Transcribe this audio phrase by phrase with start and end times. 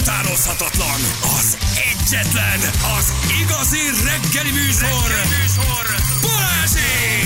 [0.00, 1.00] utánozhatatlan,
[1.38, 1.58] az
[1.90, 2.60] egyetlen,
[2.98, 5.84] az igazi reggeli műsor, reggeli műsor.
[6.22, 7.22] Balázsék!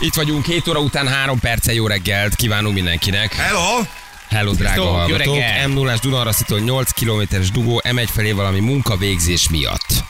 [0.00, 3.34] Itt vagyunk, 7 óra után 3 perce jó reggelt kívánunk mindenkinek.
[3.34, 3.80] Hello!
[4.28, 5.66] Hello, drága Sziasztok, hallgatók.
[5.66, 10.04] m 0 Dunaraszitól 8 kilométeres dugó M1 felé valami munkavégzés miatt.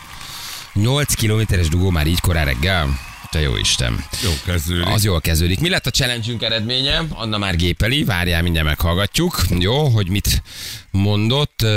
[0.72, 2.98] 8 kilométeres dugó már így korán reggel?
[3.30, 4.04] Te jó Isten.
[4.22, 4.86] Jó kezdődik.
[4.86, 5.60] Az jól kezdődik.
[5.60, 7.02] Mi lett a challenge eredménye?
[7.08, 9.42] Anna már gépeli, várjál, mindjárt meghallgatjuk.
[9.58, 10.42] Jó, hogy mit
[10.90, 11.62] mondott.
[11.62, 11.70] Uh,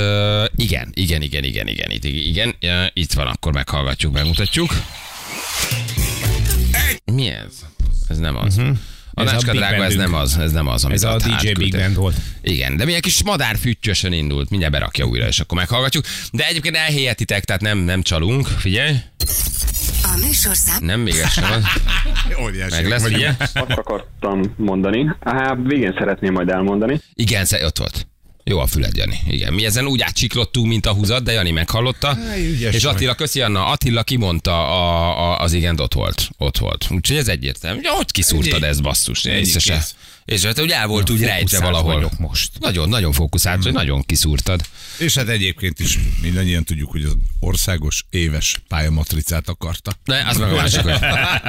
[0.56, 2.56] igen, igen, igen, igen, igen, igen, igen.
[2.62, 4.74] Uh, itt van, akkor meghallgatjuk, megmutatjuk.
[7.06, 7.54] Mi ez?
[8.08, 8.58] Ez nem az.
[8.58, 8.78] Uh-huh.
[9.14, 11.52] A Ez a nácska drága, ez nem az, ez nem az, amit Ez a DJ
[11.52, 11.72] Big.
[11.78, 12.16] Band volt.
[12.42, 14.50] Igen, de milyen kis madár füttyösön indult.
[14.50, 16.06] Mindjárt berakja újra, és akkor meghallgatjuk.
[16.32, 18.48] De egyébként elhelyetitek, tehát nem, nem csalunk.
[18.48, 18.96] Figyelj,
[20.14, 21.64] A műsorszám nem még ez sem az.
[22.44, 22.76] Óriási.
[22.76, 23.34] Meg lesz, figyelj.
[23.40, 25.16] Azt akartam mondani.
[25.20, 27.02] Á, végén szeretném majd elmondani.
[27.14, 28.08] Igen, ott volt.
[28.44, 29.20] Jó a füled, Jani.
[29.28, 29.54] Igen.
[29.54, 32.18] Mi ezen úgy átcsiklottunk, mint a húzat, de Jani meghallotta.
[32.38, 32.84] ügyes és.
[32.84, 36.30] Attila, köszi Anna, Attila kimondta a, a, az igen, ott volt.
[36.38, 36.88] Ott volt.
[36.90, 37.82] Úgyhogy ez egyértelmű.
[37.84, 39.26] Hogy kiszúrtad ezt, basszus.
[39.26, 39.74] Észre se.
[39.74, 39.96] kész.
[40.30, 41.94] És hát úgy el volt úgy rejtve valahol.
[41.94, 42.52] vagyok most.
[42.60, 44.62] Nagyon, nagyon fókuszált, hogy nagyon kiszúrtad.
[44.98, 49.92] És hát egyébként is mindannyian tudjuk, hogy az országos éves pályamatricát akarta.
[50.04, 51.00] Ne, az meg a másik, hogy,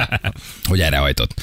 [0.69, 1.41] hogy erre hajtott.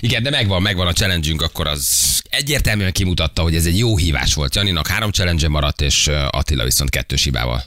[0.00, 4.34] Igen, de megvan, megvan a challenge akkor az egyértelműen kimutatta, hogy ez egy jó hívás
[4.34, 4.54] volt.
[4.54, 7.64] Janinak három challenge maradt, és Attila viszont kettős hibával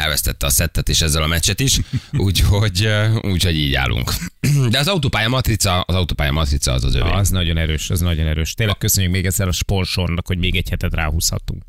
[0.00, 1.78] elvesztette a szettet és ezzel a meccset is,
[2.26, 4.12] úgyhogy, ö, úgyhogy így állunk.
[4.70, 7.10] De az autópálya matrica, az autópálya matrica az az övé.
[7.10, 8.54] Az nagyon erős, az nagyon erős.
[8.54, 11.62] Tényleg köszönjük még ezzel a sponsornak, hogy még egy hetet ráhúzhatunk.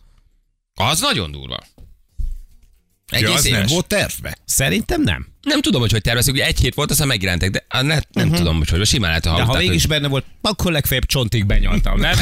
[0.73, 1.57] Az nagyon durva.
[3.11, 3.59] Egész Ja, az éves.
[3.59, 4.37] nem volt tervbe.
[4.45, 5.27] Szerintem nem.
[5.41, 8.35] Nem tudom, hogy hogy tervezik, ugye egy hét volt, aztán megjelentek, de ne, nem uh-huh.
[8.35, 9.35] tudom, hogy hogy simán lehet, ha.
[9.35, 9.89] De ha mégis hogy...
[9.89, 12.17] benne volt, akkor legfeljebb csontig benyaltam, nem?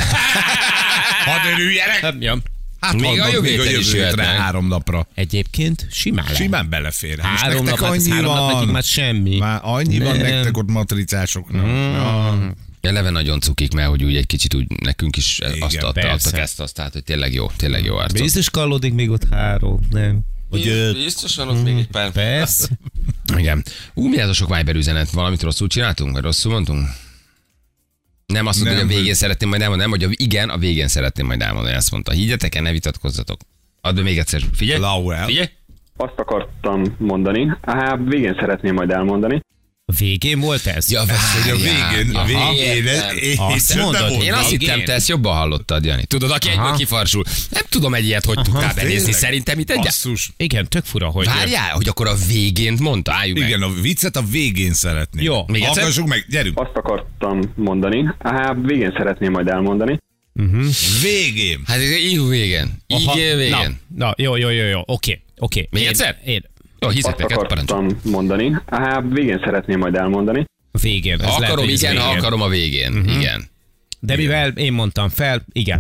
[1.26, 2.16] Hadd örüljenek!
[2.20, 2.38] Ja.
[2.80, 5.08] Hát Még a jövő még a jövő hétre három napra.
[5.16, 6.40] Egyébként simán lehet.
[6.42, 7.18] Simán belefér.
[7.18, 8.54] És Három nap, hát annyi három nap van.
[8.54, 9.38] nekik már semmi.
[9.38, 10.32] Már annyi van Nem.
[10.32, 11.66] nektek ott matricásoknak.
[11.68, 12.54] Ja.
[12.82, 16.28] Eleve nagyon cukik, mert hogy úgy egy kicsit úgy nekünk is azt Igen, adta, persze.
[16.28, 18.22] adtak ezt, azt, tehát hogy tényleg jó, tényleg jó arcok.
[18.22, 20.20] Biztos kallódik még ott három, nem?
[20.50, 21.04] Hogy öt.
[21.04, 22.12] Biztosan ott még egy pár.
[22.12, 22.68] Persze.
[23.38, 23.64] Igen.
[23.94, 25.10] Ú, mi ez a sok Viber üzenet?
[25.12, 26.88] Valamit rosszul csináltunk, vagy rosszul mondtunk?
[28.34, 30.58] Nem azt mondta, Nem, hogy a végén szeretném majd elmondani, nem, hogy a, igen, a
[30.58, 32.12] végén szeretném majd elmondani, azt mondta.
[32.12, 33.40] Higgyetek el, ne vitatkozzatok.
[33.82, 34.42] Add be még egyszer.
[34.54, 34.80] Figyelj.
[34.80, 35.26] Lauer.
[35.26, 35.48] Figyelj.
[35.98, 37.58] Azt akartam mondani.
[37.62, 39.42] Á, végén szeretném majd elmondani.
[39.90, 40.92] A végén volt ez?
[40.92, 41.94] Ja, Hogy a várjál.
[41.94, 42.54] végén, a Aha.
[42.54, 46.06] végén, ez, én Azt mondod, én azt hittem, te ezt jobban hallottad, Jani.
[46.06, 46.76] Tudod, aki egyből Aha.
[46.76, 47.24] kifarsul.
[47.50, 49.12] Nem tudom egy ilyet, hogy tudtál benézni.
[49.12, 49.80] Szerintem itt egy...
[49.80, 50.32] Basszus.
[50.38, 51.26] Igen, tök fura, hogy...
[51.26, 53.48] Várjál, hogy akkor a végén mondta, álljunk meg.
[53.48, 55.24] Igen, a viccet a végén szeretném.
[55.24, 55.44] Jó.
[55.48, 55.76] Még egyszer?
[55.78, 56.60] Hallgassuk meg, gyerünk.
[56.60, 58.04] Azt akartam mondani.
[58.20, 59.98] Á, végén szeretném majd elmondani.
[61.02, 61.62] Végén.
[61.66, 62.82] Hát így végén.
[62.88, 63.50] Így Aha, végén.
[63.50, 65.68] Na, na, jó, jó, jó, jó, oké, oké.
[65.72, 66.18] Még Én- egyszer?
[66.26, 66.44] Én,
[66.80, 67.46] Jó, hiszek Azt parancsol.
[67.78, 68.56] akartam mondani.
[68.66, 70.46] Á, végén szeretném majd elmondani.
[70.82, 71.14] végén.
[71.14, 72.18] Ez lehet, akarom, ez igen, végén.
[72.18, 73.04] akarom a végén.
[73.08, 73.48] Igen.
[74.00, 75.80] De mivel én mondtam fel, igen.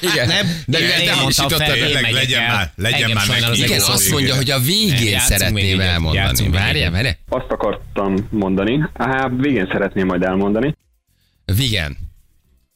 [0.00, 0.26] Igen.
[0.26, 2.54] Nem, de mivel én te mondtam fel, el- én megyek legyen el.
[2.54, 3.70] már- legyen Engem már sajnál az neki.
[3.72, 6.48] Igen, azt mondja, hogy a végén még szeretném elmondani.
[6.48, 7.16] Várjál, várjál.
[7.28, 8.88] Azt akartam mondani.
[8.92, 10.76] Á, végén szeretném majd elmondani.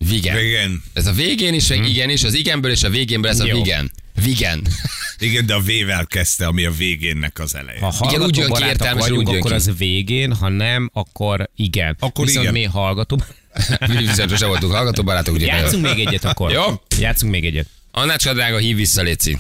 [0.09, 0.37] Vigen.
[0.37, 0.37] Vigen.
[0.37, 0.83] Végén.
[0.93, 3.57] Ez a végén is, meg igen is, az igenből és a végénből ez a Jó.
[3.57, 3.91] vigen.
[4.25, 4.63] Vigen.
[5.19, 7.79] Igen, de a V-vel kezdte, ami a végénnek az eleje.
[7.81, 9.57] Ha úgy hallgató jön ki barátok értelmes, vagyunk, úgy jön akkor ki.
[9.57, 11.97] az végén, ha nem, akkor igen.
[11.99, 12.61] Akkor Viszont igen.
[12.61, 13.21] mi hallgató.
[13.89, 15.47] Mi viszont sose voltunk hallgatóbarátok, ugye?
[15.47, 16.51] Játszunk még egyet akkor.
[16.53, 16.63] Jó.
[16.99, 17.67] Játszunk még egyet.
[17.91, 19.39] Annácska drága, hív vissza, Léci.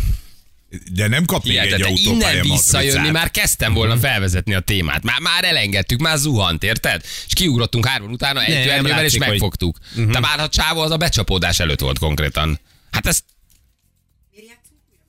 [0.92, 1.90] De nem kap még egy Hihetetlen.
[1.96, 3.12] autópálya Innen visszajönni, matricát.
[3.12, 5.02] már kezdtem volna felvezetni a témát.
[5.02, 7.02] Már, már elengedtük, már zuhant, érted?
[7.26, 9.78] És kiugrottunk három utána egy Nem, ernyővel, és látszik, hogy- megfogtuk.
[10.10, 12.58] De már a csávó az a becsapódás előtt volt konkrétan.
[12.90, 13.24] Hát ezt...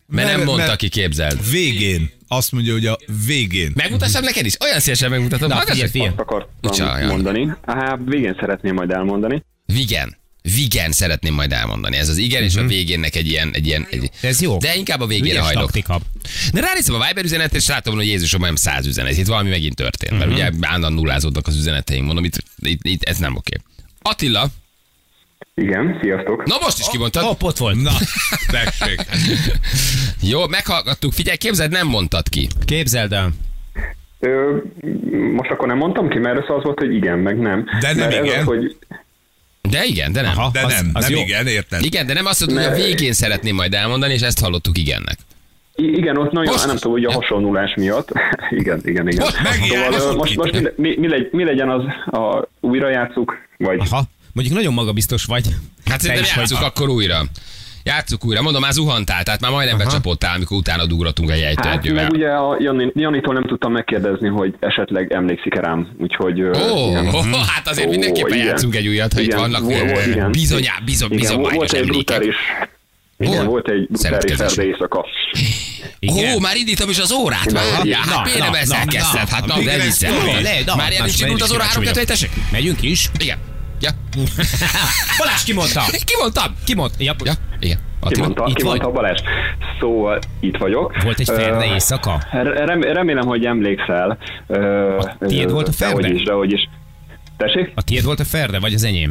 [0.07, 1.49] Mert nem mondta mert- ki, képzeld.
[1.49, 2.11] Végén.
[2.27, 3.71] Azt mondja, hogy a végén.
[3.75, 4.61] Megmutassam neked is?
[4.61, 5.47] Olyan szívesen megmutatom.
[5.47, 6.09] Na, figyelj, figyelj.
[6.09, 7.09] Azt akartam Csináljon.
[7.09, 7.53] mondani.
[7.65, 9.43] Á, végén szeretném majd elmondani.
[9.65, 10.17] Vigen.
[10.55, 11.95] Vigen szeretném majd elmondani.
[11.97, 13.49] Ez az igen és a végénnek egy ilyen...
[13.53, 14.09] Egy ilyen egy...
[14.21, 14.57] Ez jó.
[14.57, 15.63] De inkább a végére Ügyes hajlok.
[15.63, 15.99] taktika.
[16.53, 19.17] De ránézem a Viber üzenetre, és látom, hogy Jézusom, nem száz üzenet.
[19.17, 22.05] Itt valami megint történt, mert ugye állandóan nullázódnak az üzeneteink.
[22.05, 23.55] Mondom, itt, itt, itt ez nem oké.
[24.01, 24.47] Attila,
[25.55, 26.45] Igen, sziasztok.
[26.45, 27.23] na most is kimondtad.
[27.23, 27.81] Hopp, ott volt.
[27.81, 27.91] Na,
[28.57, 29.01] tessék.
[30.21, 31.13] Jó, meghallgattuk.
[31.13, 32.47] Figyelj, képzeld, nem mondtad ki.
[32.65, 33.29] Képzeld el.
[34.19, 34.57] Ö,
[35.35, 37.65] most akkor nem mondtam ki, mert az volt, hogy igen, meg nem.
[37.79, 38.39] De nem mert Ez igen.
[38.39, 38.77] az, hogy
[39.69, 40.37] De igen, de nem.
[40.37, 40.49] Aha.
[40.53, 41.21] De Az- nem, az nem jó.
[41.21, 41.83] igen, érted?
[41.83, 45.17] Igen, de nem azt mondod, hogy a végén szeretném majd elmondani, és ezt hallottuk igennek.
[45.75, 48.09] I- Igen, ott nagyon, Most nem tudom, hogy a hasonlulás miatt.
[48.59, 49.23] igen, igen, igen.
[49.23, 52.69] Most megint, szóval, most most, most mi, mi, mi, legy, mi legyen az a új
[52.71, 54.03] újra játszuk, vagy Aha.
[54.33, 55.45] Mondjuk nagyon magabiztos vagy.
[55.85, 56.63] Hát Te szerintem vagy.
[56.63, 57.21] akkor újra.
[57.87, 58.41] Játsszuk újra.
[58.41, 62.03] Mondom, már zuhantál, tehát már majdnem becsapottál, amikor utána ugratunk egy Hát ejtőegyővel.
[62.03, 66.41] meg ugye a Jani, Janitól nem tudtam megkérdezni, hogy esetleg emlékszik-e rám, úgyhogy...
[66.41, 66.47] Ó,
[66.89, 67.07] igen.
[67.07, 68.45] oh, hát azért Ó, mindenképpen igen.
[68.45, 70.31] játszunk egy újat, ha itt Igen, vannak volt- volt, igen.
[70.31, 72.35] bizony, bizony, Igen, bizony, volt egy brutális,
[73.17, 73.45] igen, Hol?
[73.45, 75.05] volt egy brutális szerde éjszaka.
[75.99, 76.35] Igen.
[76.35, 77.85] Ó, már indítom is az órát, Na, már.
[77.85, 79.29] Ja, na, hát miért na, nem na, ezzel na, kezdted?
[79.29, 80.01] Hát na, de ezt
[80.65, 82.05] na, Már ilyen most is indult én az is óra kíváncsi 3 2 vagyok.
[82.07, 82.29] tessék?
[82.51, 83.09] Megyünk is.
[83.17, 83.37] Igen.
[83.79, 83.89] Ja.
[85.17, 85.83] Balázs kimondta.
[86.05, 86.55] Ki mondtam?
[86.65, 86.95] Kimondta.
[87.03, 87.15] Ja.
[87.23, 87.33] Ja,
[87.65, 87.79] igen.
[88.09, 88.93] Ki mondta, itt ki mondta vagy?
[88.93, 89.19] Balázs?
[89.79, 91.03] Szóval itt vagyok.
[91.03, 92.21] Volt egy ferde éjszaka?
[92.31, 94.17] Rem, remélem, hogy emlékszel.
[94.99, 96.01] A tiéd volt a ferde?
[96.01, 96.69] Dehogy is, dehogy is.
[97.37, 97.71] Tessék?
[97.75, 99.09] A tiéd volt a ferde, vagy az enyém?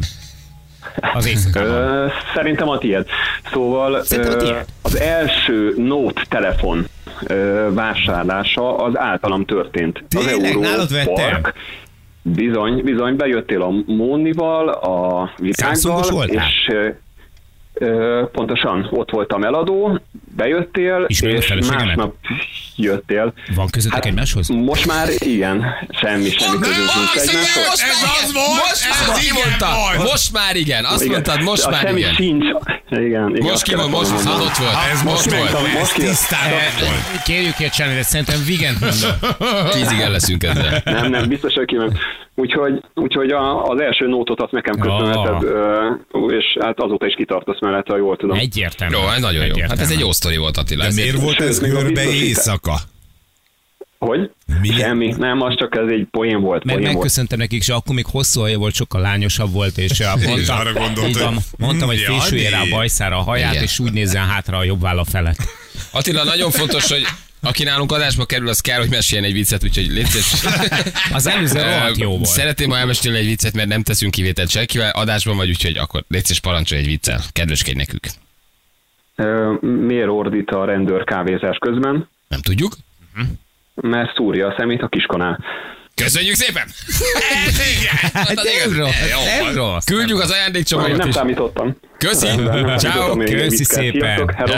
[1.13, 2.11] Az éjszakában.
[2.33, 3.05] Szerintem a tiéd.
[3.51, 4.65] Szóval Szerintem a tiéd.
[4.81, 6.85] az első Note telefon
[7.69, 10.03] vásárlása az általam történt.
[10.07, 10.55] Tényleg?
[10.55, 11.13] az Nálad vettem?
[11.13, 11.53] Park.
[12.21, 16.71] Bizony, bizony, bejöttél a Mónival, a vitággal, és
[18.31, 19.99] pontosan ott voltam eladó,
[20.35, 21.21] bejöttél, a és
[21.69, 22.15] másnap
[22.75, 23.33] jöttél.
[23.55, 24.47] Van közöttek egymáshoz?
[24.47, 25.63] Most már igen,
[26.01, 26.95] semmi, semmi Most egymáshoz.
[26.95, 27.41] már Ez igen.
[28.23, 30.09] az volt, Most ez már az igen volt.
[30.11, 30.85] Most már igen.
[30.85, 31.11] Azt Igen.
[31.11, 32.13] mondtad, most a már semmi igen.
[32.13, 32.45] sincs.
[32.89, 33.49] Igen, igen.
[33.51, 34.45] Most ki van, most volna az mondani.
[34.49, 34.75] ott volt.
[34.91, 35.73] Ez Most most volt.
[35.79, 37.23] Most ki- Tisztán volt.
[37.23, 39.11] Kérjük egy csinálni, szerintem vigent mondom.
[39.77, 40.81] Tízig el leszünk ezzel.
[40.85, 41.97] Nem, nem, biztos, hogy kiment.
[42.37, 45.43] Úgyhogy, úgyhogy a, az első nótot azt nekem köszönheted,
[46.29, 48.37] és hát azóta is kitartasz mellett, ha jól tudom.
[48.37, 48.95] Egyértelmű.
[48.95, 49.49] Jó, ez nagyon jó.
[49.49, 49.93] Hát ez Egyértelmű.
[49.93, 50.81] egy jó sztori volt Attila.
[50.81, 52.79] De ez miért volt ez görbe éjszaka?
[53.97, 54.31] Hogy?
[54.61, 54.69] Mi?
[54.71, 56.63] Semmi, nem, az csak ez egy poén volt.
[56.63, 56.93] Meg Poén volt.
[56.93, 60.73] megköszöntem nekik, és akkor még hosszú haja volt, sokkal lányosabb volt, és is mondtam, arra
[60.73, 63.63] gondoltam, így van, hogy mondtam, hogy fésülje rá a bajszára a haját, Igen.
[63.63, 65.37] és úgy nézzen hátra a jobb válla felett.
[65.91, 67.05] Attila, nagyon fontos, hogy
[67.41, 70.55] aki nálunk adásba kerül, az kell, hogy meséljen egy viccet, úgyhogy légy szíves.
[71.17, 72.25] Az előző rohadt jó volt.
[72.25, 74.89] Szeretném ma elmesélni egy viccet, mert nem teszünk kivételt senkivel.
[74.89, 77.23] Adásban vagy, úgyhogy akkor légy szíves, parancsolj egy viccel.
[77.31, 78.07] Kedveskedj nekünk.
[79.61, 82.09] Miért ordít a rendőr kávézás közben?
[82.27, 82.77] Nem tudjuk?
[83.73, 85.43] Mert szúrja a szemét a kiskanál.
[85.95, 86.67] Köszönjük szépen!
[87.47, 88.11] Ez igen!
[88.13, 89.85] Hát nem rossz, Jó, nem rossz.
[89.85, 91.77] Küldjük az ajándékcsomagot nem számítottam.
[91.97, 92.27] Köszi!
[92.77, 93.17] Ciao.
[93.17, 94.29] Köszi szépen.
[94.35, 94.53] Hello.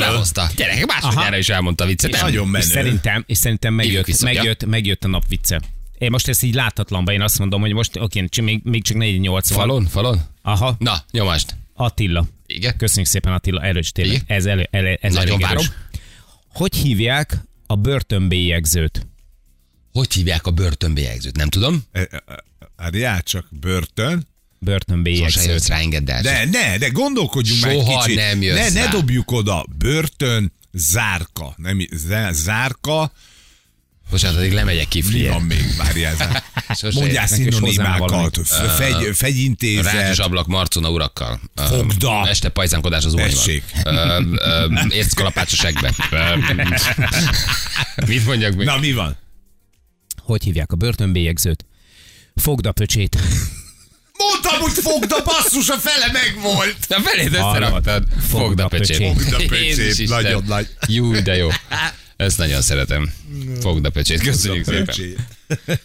[0.00, 0.22] Hello.
[0.56, 2.20] Gyerekek, másodjára is elmondta a viccet.
[2.22, 2.64] Nagyon menő.
[2.64, 5.60] szerintem, és szerintem megjött, megjött, megjött a nap vicce.
[5.98, 9.26] Én most ezt így láthatlanba, én azt mondom, hogy most oké, még, még csak 4-8
[9.30, 9.42] van.
[9.42, 10.18] Falon, falon?
[10.42, 11.54] Aha, Na, nyomást.
[11.74, 12.26] Attila.
[12.46, 12.76] Igen.
[12.76, 14.14] Köszönjük szépen Attila, erős tényleg.
[14.14, 14.24] Igen.
[14.36, 15.56] Ez, elő, elő, ez Nagyon elég várom.
[15.58, 15.70] erős.
[16.52, 19.06] Hogy hívják a börtönbélyegzőt?
[19.92, 21.36] Hogy hívják a börtönbélyegzőt?
[21.36, 21.82] Nem tudom.
[21.92, 22.44] E, e, e,
[22.76, 24.10] Várjál, csak börtön.
[24.10, 24.26] Sose
[24.58, 25.46] Börtönbélyegzőt.
[25.46, 26.22] jössz rá, engedd el.
[26.22, 28.16] De ne, de gondolkodjunk már egy Soha kicsit.
[28.16, 28.90] nem jössz ne, ne rá.
[28.90, 29.66] dobjuk oda.
[29.78, 31.54] Börtön, zárka.
[31.56, 33.12] Nem, zá- zárka.
[34.10, 35.32] Bocsánat, addig lemegyek Mi kifliért.
[35.32, 35.76] van még?
[35.76, 36.42] Várjál.
[36.94, 38.38] Mondjál szinonimákat.
[38.76, 40.18] Fegy, fegyintézet.
[40.18, 41.40] ablak Marcona urakkal.
[41.54, 42.28] Fogda.
[42.28, 43.30] Este pajzánkodás az úrnyval.
[43.32, 43.62] Tessék.
[44.88, 45.92] Érckalapácsos egbe.
[46.10, 46.36] Ö,
[48.06, 48.66] Mit mondjak még?
[48.66, 49.16] Na, mi van?
[50.22, 51.66] Hogy hívják a börtönbélyegzőt?
[52.34, 53.18] Fogd a pöcsét.
[54.18, 56.76] Mondtam, hogy fogd a basszus, a fele megvolt.
[56.88, 58.04] Na felét összeraktad.
[58.28, 58.96] Fogd a pöcsét.
[59.06, 60.08] Fogd a pöcsét.
[60.08, 60.68] Nagyon nagy.
[60.86, 61.48] Jú, de jó.
[62.16, 63.12] Ezt nagyon szeretem.
[63.60, 64.20] Fogd a pöcsét.
[64.20, 64.94] Köszönjük szépen.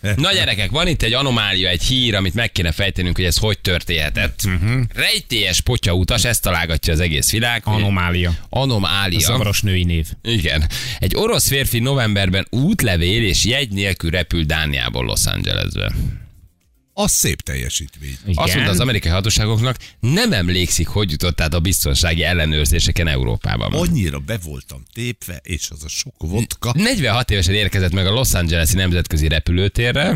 [0.16, 3.60] Na gyerekek, van itt egy anomália, egy hír, amit meg kéne fejtenünk, hogy ez hogy
[3.60, 4.40] történhetett.
[4.46, 4.82] Uh-huh.
[4.94, 7.62] Rejtélyes potya utas, ezt találgatja az egész világ.
[7.66, 8.34] Anomália.
[8.50, 9.20] Anomália.
[9.20, 10.08] Zavaros női név.
[10.24, 10.70] Igen.
[11.00, 15.92] Egy orosz férfi novemberben útlevél és jegy nélkül repült Dániából Los Angelesbe.
[17.02, 18.18] Az szép teljesítmény.
[18.26, 18.44] Igen.
[18.44, 23.74] Azt mondta az amerikai hatóságoknak, nem emlékszik, hogy jutott át a biztonsági ellenőrzéseken Európában.
[23.74, 26.72] Annyira be voltam tépve, és az a sok vodka.
[26.76, 30.16] 46 évesen érkezett meg a Los Angeles-i nemzetközi repülőtérre.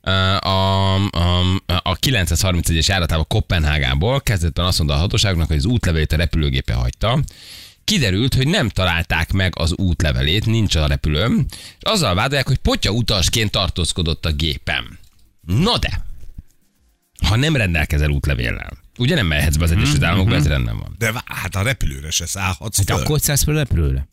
[0.00, 6.12] A, a, a, a 931-es járatával Kopenhágából kezdetben azt mondta a hatóságnak, hogy az útlevelét
[6.12, 7.22] a repülőgépe hagyta.
[7.84, 12.90] Kiderült, hogy nem találták meg az útlevelét, nincs a repülőm, és azzal vádolják, hogy potya
[12.90, 15.02] utasként tartózkodott a gépen.
[15.46, 16.04] Na de,
[17.26, 20.94] ha nem rendelkezel útlevéllel, ugye nem mehetsz be az Egyesült Államokba, ez rendben van.
[20.98, 22.96] De hát a repülőre se szállhatsz Hát föl.
[23.04, 24.08] akkor szállsz fel repülőre?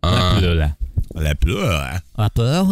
[0.00, 0.76] Repülőre.
[1.08, 2.02] A repülőre?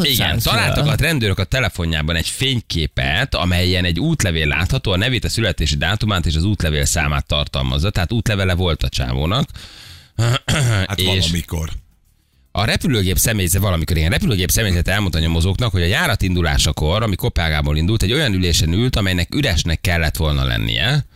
[0.03, 5.29] Igen, találtak a rendőrök a telefonjában egy fényképet, amelyen egy útlevél látható, a nevét, a
[5.29, 9.49] születési dátumát és az útlevél számát tartalmazza, tehát útlevele volt a csávónak.
[10.57, 11.71] Hát És- valamikor.
[12.53, 17.15] A repülőgép személyzet, valamikor ilyen repülőgép személyzet elmondta a nyomozóknak, hogy a járat indulásakor, ami
[17.15, 21.07] Kopenhágából indult, egy olyan ülésen ült, amelynek üresnek kellett volna lennie.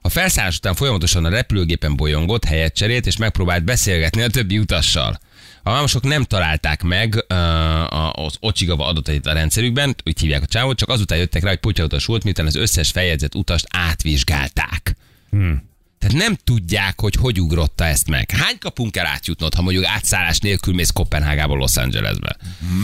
[0.00, 5.18] A felszállás után folyamatosan a repülőgépen bolyongott, helyet cserélt, és megpróbált beszélgetni a többi utassal.
[5.62, 10.78] A mámosok nem találták meg uh, az Ocsigava adatait a rendszerükben, úgy hívják a csávót,
[10.78, 14.96] csak azután jöttek rá, hogy potyautas volt, miután az összes feljegyzett utast átvizsgálták.
[15.30, 15.70] Hmm.
[16.02, 18.30] Tehát nem tudják, hogy hogy ugrotta ezt meg.
[18.30, 22.36] Hány kapunk kell átjutnod, ha mondjuk átszállás nélkül mész Kopenhágából Los Angelesbe?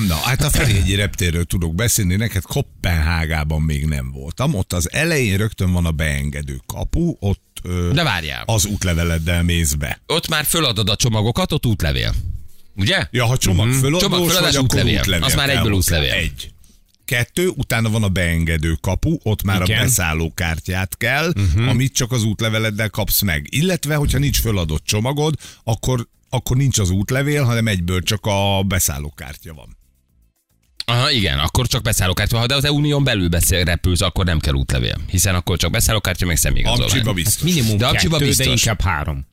[0.08, 4.54] Na, hát a Ferihegyi reptérről tudok beszélni, neked Kopenhágában még nem voltam.
[4.54, 8.42] Ott az elején rögtön van a beengedő kapu, ott ö, De várjál.
[8.46, 10.00] az útleveleddel mész be.
[10.06, 12.14] Ott már föladod a csomagokat, ott útlevél.
[12.76, 13.06] Ugye?
[13.10, 13.76] Ja, ha csomag Mhm.
[13.78, 14.98] föladós Csomagföladás, vagy, akkor útlevél.
[14.98, 15.24] útlevél.
[15.24, 16.12] Az már egyből útlevél.
[16.12, 16.50] Egy.
[17.08, 19.78] Kettő, utána van a beengedő kapu, ott már Igen.
[19.78, 21.68] a beszállókártyát kell, uh-huh.
[21.68, 23.46] amit csak az útleveleddel kapsz meg.
[23.50, 25.34] Illetve, hogyha nincs föladott csomagod,
[25.64, 29.76] akkor, akkor nincs az útlevél, hanem egyből csak a beszállókártya van.
[30.84, 34.54] Aha, igen, akkor csak beszállókártya, ha de az unión belül beszél, repülsz, akkor nem kell
[34.54, 34.96] útlevél.
[35.06, 37.14] Hiszen akkor csak beszállókártya, meg Amcsiba személyigazolvány.
[37.14, 37.42] biztos.
[37.42, 38.46] Minimum De kettő, de biztos.
[38.46, 39.26] inkább három.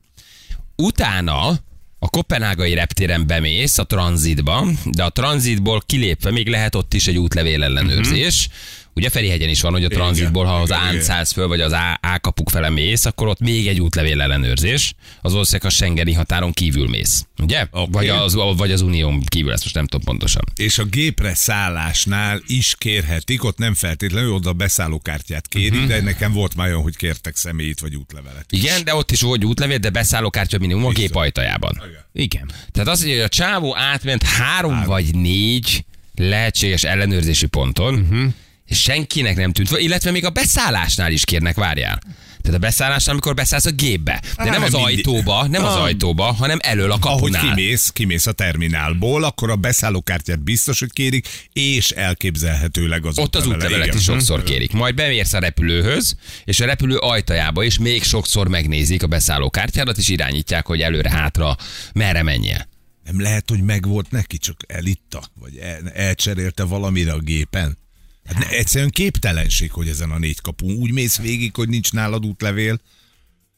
[0.76, 1.58] Utána
[1.98, 7.18] a kopenhágai reptéren bemész a tranzitba, de a tranzitból kilépve még lehet ott is egy
[7.18, 8.48] útlevél ellenőrzés.
[8.96, 11.04] Ugye Ferihegyen is van, hogy a tranzitból, ha az igen, án igen.
[11.04, 14.94] szállsz föl, vagy az A, A kapuk fele mész, akkor ott még egy útlevél ellenőrzés.
[15.22, 17.26] Az ország a Schengeni határon kívül mész.
[17.38, 17.66] Ugye?
[17.70, 17.88] Oké.
[17.90, 20.42] Vagy, az, vagy az unión kívül, ezt most nem tudom pontosan.
[20.54, 25.88] És a gépre szállásnál is kérhetik, ott nem feltétlenül oda a beszállókártyát kérik, uh-huh.
[25.88, 28.44] de nekem volt már olyan, hogy kértek személyit vagy útlevelet.
[28.50, 31.82] Igen, de ott is volt útlevél, de beszállókártya minimum a gép ajtajában.
[32.12, 32.50] Igen.
[32.72, 35.84] Tehát az, hogy a csávó átment három vagy négy
[36.14, 38.32] lehetséges ellenőrzési ponton, uh-huh.
[38.66, 41.98] És senkinek nem tűnt illetve még a beszállásnál is kérnek, várjál.
[42.40, 44.22] Tehát a beszállásnál, amikor beszállsz a gépbe.
[44.36, 45.82] De nem az ajtóba, nem az Ah.
[45.82, 47.54] ajtóba, hanem elől a Ahogy kapunál.
[47.54, 53.46] kimész, kimész a terminálból, akkor a beszállókártyát biztos, hogy kérik, és elképzelhetőleg az Ott az
[53.46, 54.72] útlevelet is sokszor kérik.
[54.72, 60.08] Majd bemérsz a repülőhöz, és a repülő ajtajába is még sokszor megnézik a beszállókártyádat, és
[60.08, 61.56] irányítják, hogy előre-hátra
[61.94, 62.68] merre menjél.
[63.04, 67.78] Nem lehet, hogy megvolt neki, csak elitta, vagy el, elcserélte valamire a gépen.
[68.26, 72.26] Hát ne, egyszerűen képtelenség, hogy ezen a négy kapun úgy mész végig, hogy nincs nálad
[72.26, 72.80] útlevél,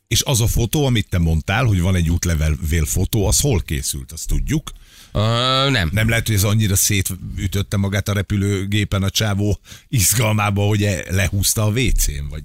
[0.08, 4.12] és az a fotó, amit te mondtál, hogy van egy útlevél fotó, az hol készült,
[4.12, 4.72] azt tudjuk.
[5.12, 5.90] Uh, nem.
[5.92, 9.58] Nem lehet, hogy ez annyira szétütötte magát a repülőgépen a csávó
[9.88, 12.42] izgalmába, hogy e- lehúzta a WC-n, vagy...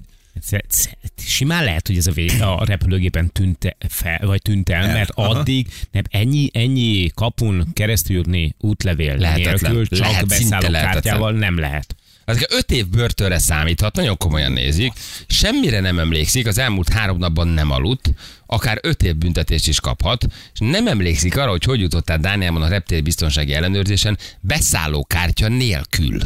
[1.16, 5.68] Simán lehet, hogy ez a, vé- a repülőgépen tűnt fel, vagy tűnt el, mert addig
[5.90, 9.72] nem, ennyi, ennyi kapun keresztül jutni útlevél Lehetetlen.
[9.72, 11.96] nélkül, csak Lehet, szinte beszállókártyával nem lehet.
[12.24, 14.92] Ezek öt év börtönre számíthat, nagyon komolyan nézik.
[15.26, 18.10] Semmire nem emlékszik, az elmúlt három napban nem aludt,
[18.46, 22.62] akár öt év büntetést is kaphat, és nem emlékszik arra, hogy hogy jutott át Dánielban
[22.62, 26.18] a reptér biztonsági ellenőrzésen beszállókártya nélkül.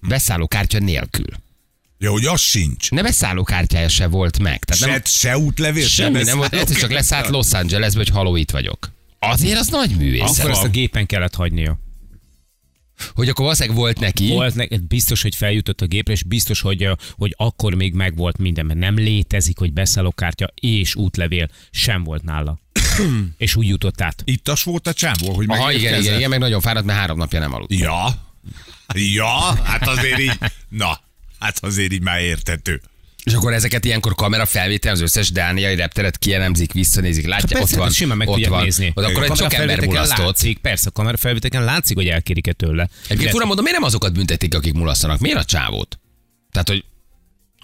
[0.00, 1.26] Beszállókártya nélkül.
[1.98, 2.90] Ja, hogy az sincs.
[2.90, 4.64] Ne beszállókártyája se volt meg.
[4.64, 8.08] Tehát Se, nem, se útlevél, se semmi nem volt, egyszer csak leszállt Los Angelesbe, hogy
[8.08, 8.90] haló itt vagyok.
[9.18, 10.38] Azért az nagy művészet.
[10.38, 11.78] Akkor ezt a gépen kellett hagynia.
[13.14, 14.28] Hogy akkor valószínűleg volt neki.
[14.28, 18.66] Volt, ne- biztos, hogy feljutott a gépre, és biztos, hogy, hogy akkor még megvolt minden,
[18.66, 22.58] mert nem létezik, hogy beszállókártya és útlevél sem volt nála.
[23.36, 24.22] és úgy jutott át.
[24.24, 27.38] Ittas volt a csávó, hogy Aha, igen, igen, igen, meg nagyon fáradt, mert három napja
[27.38, 27.72] nem aludt.
[27.72, 28.30] Ja.
[28.94, 31.00] Ja, hát azért így, na,
[31.38, 32.80] hát azért így már értető.
[33.24, 37.78] És akkor ezeket ilyenkor kamera felvétel az összes dániai repteret kielemzik, visszanézik, látja, ott Persze,
[37.78, 38.62] van, simán meg ott van.
[38.62, 38.92] nézni.
[38.94, 40.24] Ott akkor egy sok ember mulasztott.
[40.24, 42.88] Látszik, persze, a kamerafelvételeken látszik, hogy elkérik tőle.
[43.04, 45.18] Egyébként fura mondom, miért nem azokat büntetik, akik mulasztanak?
[45.18, 45.98] Miért a csávót?
[46.50, 46.84] Tehát, hogy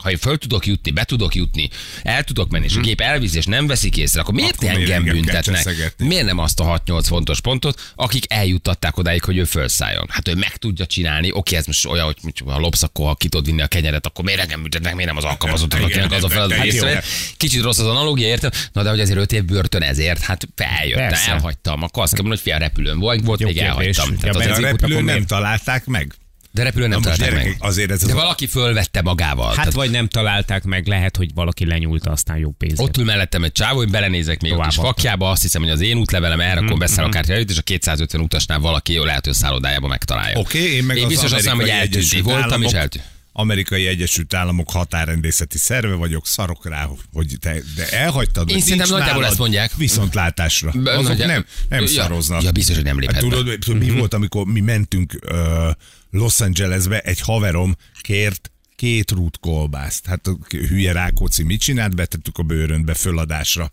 [0.02, 1.68] ha én föl tudok jutni, be tudok jutni,
[2.02, 4.66] el tudok menni, és a gép elvisz, és nem veszik észre, akkor miért Mhm.
[4.66, 5.94] Akkor miért engem büntetnek?
[5.98, 10.06] Miért nem azt a 6-8 fontos pontot, akik eljuttatták odáig, hogy ő felszálljon?
[10.10, 13.14] Hát ő meg tudja csinálni, oké, ez most olyan, hogy mondjuk, ha lopsz, akkor ha
[13.14, 16.24] ki tudod vinni a kenyeret, akkor miért engem büntetnek, miért nem az alkalmazottak, akinek az
[16.24, 16.72] a feladat, hát jó.
[16.72, 17.04] észrevett.
[17.36, 18.50] Kicsit rossz az analogia, értem?
[18.72, 21.30] Na de hogy azért 5 év börtön ezért, hát feljöttem, Persze.
[21.30, 21.82] elhagytam.
[21.82, 23.96] Akkor azt kell mondani, hogy fél repülőn volt, volt Jó még kérdés.
[23.96, 24.12] elhagytam.
[24.22, 26.14] Ja, Tehát a repülőn nem találták meg?
[26.50, 27.68] De repülőn nem Na találták gyerekek, meg.
[27.68, 29.46] azért ez az De valaki fölvette magával.
[29.46, 32.80] Hát Tehát vagy nem találták meg, lehet, hogy valaki lenyúlta, aztán jó pénzért.
[32.88, 34.90] Ott ül mellettem egy csávó, hogy belenézek még a kis Tovább.
[34.92, 38.58] fakjába, azt hiszem, hogy az én útlevelem Mhm, elrakom beszállókártya előtt, és a 250 utasnál
[38.58, 40.38] valaki jó lehet, hogy a szállodájába megtalálja.
[40.38, 42.20] Oké, én meg én az biztos azt mondom, hogy eltűnt.
[42.22, 43.04] Voltam, és eltűnt.
[43.32, 49.26] Amerikai Egyesült Államok határrendészeti szerve vagyok, szarok rá, hogy te de elhagytad, Én szerintem nagyjából
[49.26, 49.70] ezt mondják.
[49.76, 50.70] Viszontlátásra.
[50.84, 52.42] Azok nem, nem Ja, szaroznak.
[52.42, 53.30] ja, biztos, hogy nem léphet hát,
[53.64, 55.18] tudod, mi volt, amikor mi mentünk
[56.10, 60.06] Los Angelesbe, egy haverom kért két rút kolbászt.
[60.06, 61.94] Hát a hülye Rákóczi mit csinált?
[61.94, 63.72] Betettük a bőröntbe föladásra.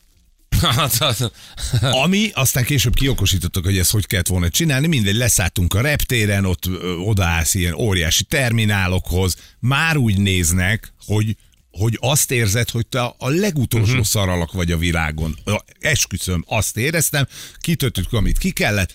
[2.03, 6.65] Ami aztán később kiokosítottak, hogy ezt hogy kellett volna csinálni, mindegy, leszálltunk a reptéren, ott
[6.65, 11.35] ö, odaállsz ilyen óriási terminálokhoz, már úgy néznek, hogy
[11.77, 14.05] hogy azt érzed, hogy te a legutolsó uh-huh.
[14.05, 15.37] szaralak vagy a világon.
[15.79, 17.27] Esküszöm, azt éreztem,
[17.59, 18.93] kitöttük, amit ki kellett,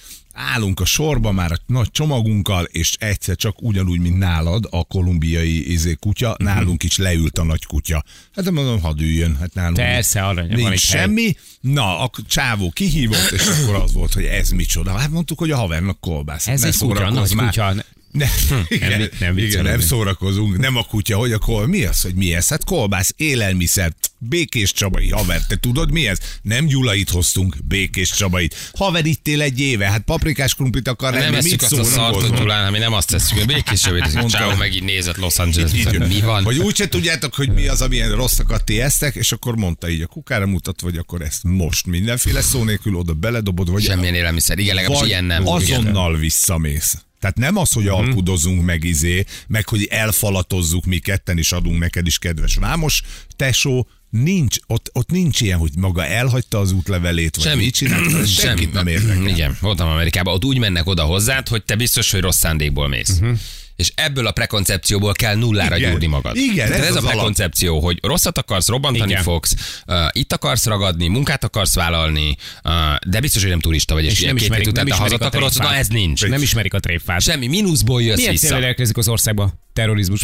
[0.53, 5.71] állunk a sorba már a nagy csomagunkkal, és egyszer csak ugyanúgy, mint nálad, a kolumbiai
[5.73, 6.43] izé kutya, Mhm.
[6.49, 8.05] nálunk is leült a nagy kutya.
[8.35, 11.01] Hát de mondom, hadd üljön, hát nálunk Persze, arra nincs van egy hely.
[11.01, 11.37] semmi.
[11.61, 14.93] Na, a csávó kihívott, és akkor az volt, hogy ez micsoda.
[14.99, 16.47] Hát mondtuk, hogy a havernak kolbász.
[16.49, 17.47] Ez Ne egy kutya, nagy már.
[17.47, 17.75] kutya.
[18.11, 18.27] Ne,
[18.69, 20.59] igen, vicc- nem nem, igen, nem szórakozunk.
[20.59, 21.67] Nem a kutya, hogy a kol.
[21.67, 22.49] Mi az, hogy mi ez?
[22.49, 26.19] Hát kolbász, élelmiszer, Békés Csabai, haver, te tudod mi ez?
[26.43, 28.71] Nem Gyulait hoztunk, Békés Csabait.
[28.73, 32.27] Haver, ittél egy éve, hát paprikás krumplit akar Nem lenni, mit eszük azt a szart,
[32.27, 32.39] hogy?
[32.39, 34.29] Gyulán, mi nem azt tesszük, a békés Mondta.
[34.29, 36.45] Csáó megint nézett Los Angeles, Így mi van?
[36.45, 40.07] Vagy úgyse tudjátok, hogy mi az, amilyen rosszakat ti esztek, és akkor mondta így a
[40.07, 44.75] kukára mutat, vagy akkor ezt most mindenféle szó nélkül oda beledobod, vagy Semmilyen élelmiszer, igen,
[44.75, 45.47] legalábbis ilyen nem.
[45.47, 46.97] Azonnal visszamész.
[47.21, 52.07] Tehát nem az, hogy alkudozunk meg izé, meg hogy elfalatozzuk mi ketten, és adunk neked
[52.07, 53.03] is kedves vámos
[53.37, 57.63] tesó, nincs, ott, ott nincs ilyen, hogy maga elhagyta az útlevelét, vagy Semmi.
[57.65, 59.27] mit csinált, senkit nem érdekel.
[59.27, 63.11] Igen, voltam Amerikában, ott úgy mennek oda hozzád, hogy te biztos, hogy rossz szándékból mész.
[63.11, 63.39] Uh-huh.
[63.77, 65.91] És ebből a prekoncepcióból kell nullára Igen.
[65.91, 66.37] gyúrni magad.
[66.37, 69.23] Igen, Tehát ez ez, az a prekoncepció, hogy rosszat akarsz, robbantani Igen.
[69.23, 69.55] fogsz,
[69.87, 72.73] uh, itt akarsz ragadni, munkát akarsz vállalni, uh,
[73.07, 75.03] de biztos, hogy nem turista vagy, és, És nem két hét ismerik, nem ismerik a
[75.03, 76.27] hazat akarod, na ez nincs.
[76.27, 77.21] Nem ismerik a tréfát.
[77.23, 78.61] Semmi, mínuszból jössz Milyen vissza.
[78.61, 79.53] érkezik az országba?
[79.73, 80.23] Terrorizmus.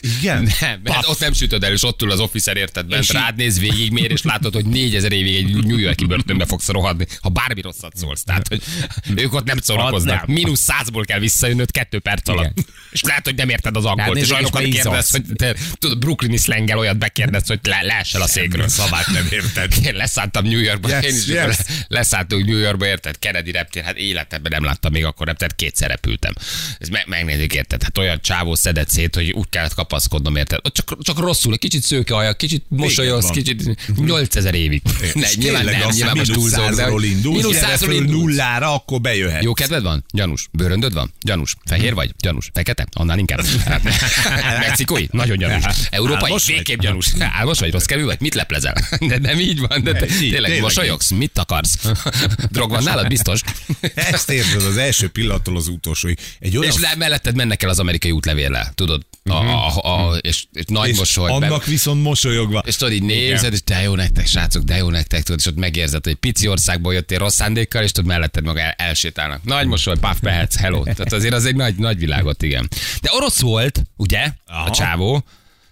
[0.00, 0.48] Igen?
[0.60, 3.36] Nem, mert ott nem sütöd el, és ott ül az officer érted bent, És rád
[3.36, 7.60] néz végigmér, és látod, hogy négyezer évig egy New Yorki börtönbe fogsz rohadni, ha bármi
[7.60, 8.22] rosszat szólsz.
[8.24, 8.62] Tehát, hogy
[9.16, 10.26] ők ott nem szórakoznak.
[10.26, 12.50] Mínusz százból kell visszajönnöd kettő perc alatt.
[12.58, 12.66] Igen.
[12.90, 16.78] És lehet, hogy nem érted az angolt, és olyanokat kérdez, hogy te, tudod, brooklyni szlenggel
[16.78, 18.68] olyat bekérdez, hogy le, leessel a székről.
[18.68, 19.72] Szavát nem érted.
[19.84, 21.56] Én leszálltam New Yorkba, Yes, én is yes.
[21.56, 23.18] le- leszálltunk New Yorkba, érted?
[23.18, 26.32] Kennedy reptér, hát életemben nem láttam még akkor reptért, kétszer repültem.
[26.78, 27.82] Ez me- megnézzük, érted?
[27.88, 30.60] Hát olyan csávó szedett szét, hogy úgy kellett kapaszkodnom, érted?
[30.72, 34.82] Csak, csak rosszul, egy kicsit szőke haja, kicsit mosolyogsz, kicsit 8000 évig.
[35.14, 38.20] Ne, nyilván nem, nyilván most túlzok, de indulsz, mínusz százról indulsz.
[38.20, 39.42] nullára, akkor bejöhet.
[39.42, 40.04] Jó kedved van?
[40.12, 40.48] Gyanús.
[40.52, 41.12] Bőröndöd van?
[41.20, 41.56] Gyanús.
[41.64, 42.14] Fehér vagy?
[42.18, 42.50] Gyanús.
[42.54, 42.86] Fekete?
[42.92, 43.40] Annál inkább.
[44.66, 45.06] Mexikói?
[45.10, 45.64] Nagyon gyanús.
[45.90, 46.24] Európai?
[46.24, 46.54] Álmos vagy?
[46.54, 47.06] Végképp gyanús.
[47.18, 47.70] Álmos vagy?
[47.70, 48.20] Rossz kerül vagy?
[48.20, 48.74] Mit leplezel?
[49.00, 49.82] De nem így van.
[49.82, 51.10] De tényleg, mosolyogsz?
[51.10, 51.78] Mit akarsz?
[52.50, 53.06] Drog van nálad?
[53.06, 53.40] Biztos.
[53.94, 56.18] Ezt érted az első pillanattól az utolsóig.
[56.38, 59.06] Egy olyan És le, melletted mennek el az amerikai útlevéllel, tudod?
[59.24, 61.28] A, a, a, és, és nagy és mosoly.
[61.28, 62.62] be- annak viszont mosolyogva.
[62.66, 65.56] és tudod, így nézed, és de jó nektek, srácok, de jó nektek, tudod, és ott
[65.56, 69.44] megérzed, hogy pici országból jöttél rossz szándékkal, és tudod, melletted meg el, elsétálnak.
[69.44, 70.82] Nagy mosoly, paf, mehetsz, hello.
[70.82, 72.68] Tehát azért az egy nagy, nagy világot, igen.
[73.00, 74.64] De orosz volt, ugye, Aha.
[74.64, 75.24] a csávó,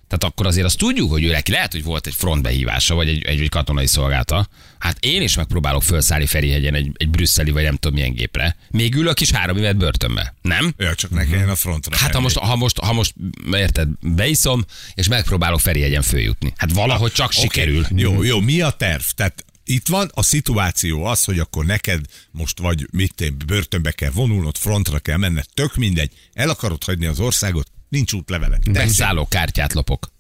[0.09, 3.25] tehát akkor azért azt tudjuk, hogy ő neki lehet, hogy volt egy frontbehívása, vagy egy,
[3.25, 4.49] egy, egy katonai szolgálata.
[4.79, 8.57] Hát én is megpróbálok felszállni Ferihegyen egy, egy brüsszeli, vagy nem tudom milyen gépre.
[8.71, 10.35] Még ülök is három évet börtönbe.
[10.43, 10.75] Nem?
[10.79, 11.97] Ja, csak ne kelljen a frontra.
[11.97, 13.15] Hát ha most, ha most, ha most,
[13.53, 14.65] érted, beiszom,
[14.95, 16.53] és megpróbálok Ferihegyen följutni.
[16.57, 17.87] Hát valahogy csak Oké, sikerül.
[17.95, 19.03] Jó, jó, mi a terv?
[19.15, 24.57] Tehát itt van a szituáció az, hogy akkor neked most vagy mit börtönbe kell vonulnod,
[24.57, 28.61] frontra kell menned, tök mindegy, el akarod hagyni az országot, nincs útleveled.
[28.63, 28.73] Tessék.
[28.73, 30.15] Beszálló kártyát lopok.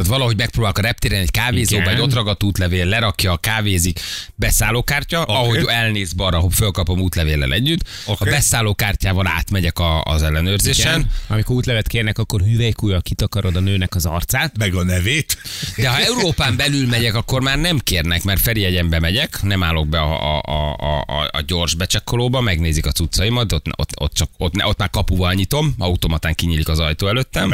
[0.00, 1.94] Tehát valahogy megpróbálok a reptéren egy kávézóba, Igen.
[1.94, 4.00] egy ott ragadt útlevél, lerakja, kávézik,
[4.34, 5.34] beszállókártya, okay.
[5.34, 8.14] ahogy elnéz balra, hogy fölkapom útlevéllel együtt, okay.
[8.14, 8.28] Oké.
[8.28, 11.10] a beszállókártyával átmegyek a, az ellenőrzésen, Igen.
[11.26, 14.58] Amikor útlevet kérnek, akkor hüvelykújjal kitakarod a nőnek az arcát.
[14.58, 15.36] Meg a nevét.
[15.76, 19.98] De ha Európán belül megyek, akkor már nem kérnek, mert Ferihegyenbe megyek, nem állok be
[19.98, 20.42] a, a,
[20.78, 24.90] a, a, a gyors becsekkolóba, megnézik a cuccaimat, ott, ott, ott, csak, ott, ott már
[24.90, 27.48] kapuval nyitom, automatán kinyílik az ajtó előttem.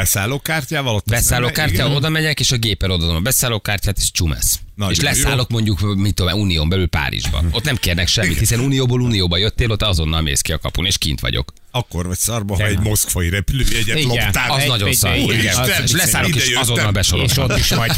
[1.10, 1.96] Beszállókártyával Igen.
[1.96, 4.60] oda megyek, és a gépen odaadom a beszállókártyát, és csumesz.
[4.74, 5.04] Nagyon és jó.
[5.04, 7.42] leszállok mondjuk, mit tudom, Unión belül Párizsba.
[7.50, 10.98] Ott nem kérnek semmit, hiszen Unióból Unióba jöttél, ott azonnal mész ki a kapun, és
[10.98, 11.52] kint vagyok.
[11.70, 14.08] Akkor vagy szarba, ha egy moszkvai repülőjegyet Igen.
[14.08, 14.50] loptál.
[14.50, 15.16] Az Egy- nagyon szar.
[15.16, 15.44] Igen.
[15.44, 16.92] Isten, És leszállok, és azonnal jöttem.
[16.92, 17.28] besorolom.
[17.30, 17.92] És ott is majd.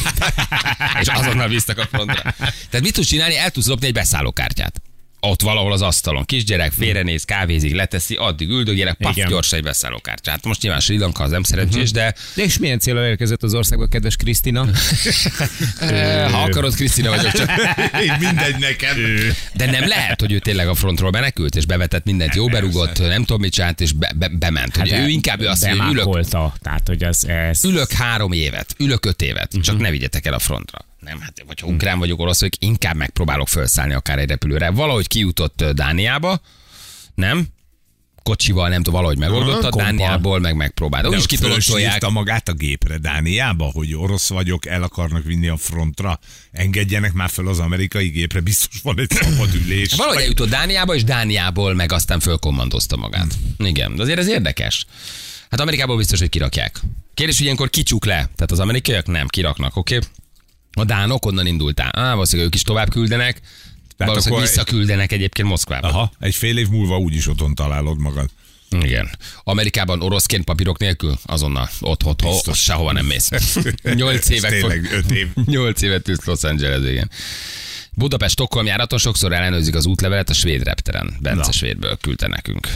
[1.01, 2.23] és azonnal visznek a frontra.
[2.39, 3.37] Tehát mit tudsz csinálni?
[3.37, 4.83] El tudsz lopni egy beszállókártyát.
[5.21, 6.25] Ott valahol az asztalon.
[6.25, 9.29] Kisgyerek félrenéz, kávézik, leteszi, addig üldögélek, paf, Igen.
[9.29, 10.35] gyors egy beszállókártyát.
[10.35, 13.55] Hát most nyilván Sri Lanka az nem szerencsés, de De és milyen célra érkezett az
[13.55, 14.67] országba, kedves Krisztina?
[16.33, 17.51] ha akarod, Krisztina vagyok csak.
[18.21, 18.97] Mindegy nekem.
[19.55, 23.25] De nem lehet, hogy ő tényleg a frontról menekült, és bevetett mindent, jó berugott, nem
[23.25, 24.77] tudom mit csinált, és be, be, bement.
[24.77, 26.29] Hogy ő inkább ő azt mondja, ülök.
[26.59, 27.65] Tehát, hogy az, ez...
[27.65, 29.83] ülök három évet, ülök öt évet, csak Mhm.
[29.83, 30.79] ne vigyetek el a frontra.
[31.01, 34.71] Nem, hát vagy ha ukrán vagyok, orosz vagyok, inkább megpróbálok felszállni akár egy repülőre.
[34.71, 36.41] Valahogy kijutott Dániába,
[37.15, 37.47] nem?
[38.23, 39.71] Kocsival, nem tudom, valahogy megoldotta.
[39.71, 41.07] Dániából meg megpróbált.
[41.07, 46.19] Úgy is fölsírta magát a gépre Dániába, hogy orosz vagyok, el akarnak vinni a frontra,
[46.53, 49.95] engedjenek már fel az amerikai gépre, biztos van egy szabad ülés.
[49.95, 53.35] Valahogy eljutott Dániába, és Dániából meg aztán fölkommandozta magát.
[53.59, 54.87] Igen, de azért ez érdekes.
[55.51, 56.81] Hát Amerikából biztos, hogy kirakják.
[57.15, 58.15] Kérdés, hogy ilyenkor kicsuk le.
[58.15, 59.97] Tehát az amerikaiak nem kiraknak, oké?
[59.97, 60.09] Okay?
[60.73, 61.91] A dánok onnan indultál.
[61.93, 63.41] Á, valószínűleg ők is tovább küldenek.
[63.97, 65.89] Valószínűleg akkor- visszaküldenek egyébként Moszkvába.
[65.89, 68.29] Aha, egy fél év múlva úgyis otthon találod magad.
[68.71, 69.09] Igen.
[69.45, 73.29] Amerikában oroszként papírok nélkül azonnal ott, ott, ott, ott sehova nem mész.
[73.95, 75.29] Nyolc Ez évek Tényleg öt év.
[75.45, 77.11] Nyolc évet ült Los Angeles, igen.
[77.99, 81.17] Budapest-Stockholm járaton sokszor ellenőrzik az útlevelet a svéd repteren.
[81.21, 81.53] Bence Na.
[81.53, 82.69] svédből küldte nekünk.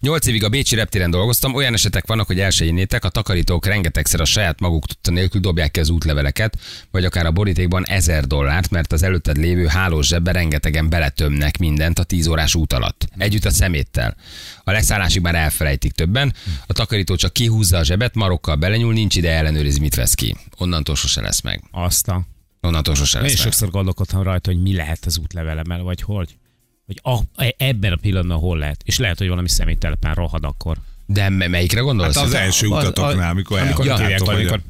[0.00, 3.66] Nyolc évig a Bécsi reptéren dolgoztam, olyan esetek vannak, hogy el se hinnétek, a takarítók
[3.66, 6.58] rengetegszer a saját maguk tudta nélkül dobják ki az útleveleket,
[6.90, 11.98] vagy akár a borítékban ezer dollárt, mert az előtted lévő hálós zsebbe rengetegen beletömnek mindent
[11.98, 13.08] a 10 órás út alatt.
[13.16, 14.16] Együtt a szeméttel.
[14.64, 16.34] A leszállásig már elfelejtik többen,
[16.66, 20.36] a takarító csak kihúzza a zsebet, marokkal belenyúl, nincs ide ellenőrizni, mit vesz ki.
[20.58, 21.62] Onnantól sose lesz meg.
[21.70, 22.31] Azt a...
[22.62, 23.42] Onnantól sose Én lesz meg.
[23.42, 26.36] sokszor gondolkodtam rajta, hogy mi lehet az útlevelemmel, vagy hogy.
[26.86, 27.18] Hogy a,
[27.56, 28.80] ebben a pillanatban hol lehet.
[28.84, 30.76] És lehet, hogy valami személytelepen rohad akkor.
[31.06, 32.14] De me- melyikre gondolsz?
[32.16, 34.60] Hát az első az- utatoknál, amikor amikor kérják, hogy- amikor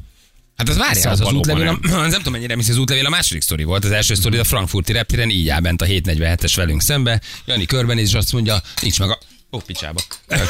[0.55, 1.77] Hát az várja, az az Szabadon útlevél, a,
[2.07, 3.85] nem tudom mennyire, hisz az útlevél a második sztori volt.
[3.85, 7.21] Az első sztori a frankfurti reptéren, így áll bent a 747-es velünk szembe.
[7.45, 9.17] Jani körbenéz, és azt mondja, nincs meg a...
[9.53, 9.99] Ó, picsába.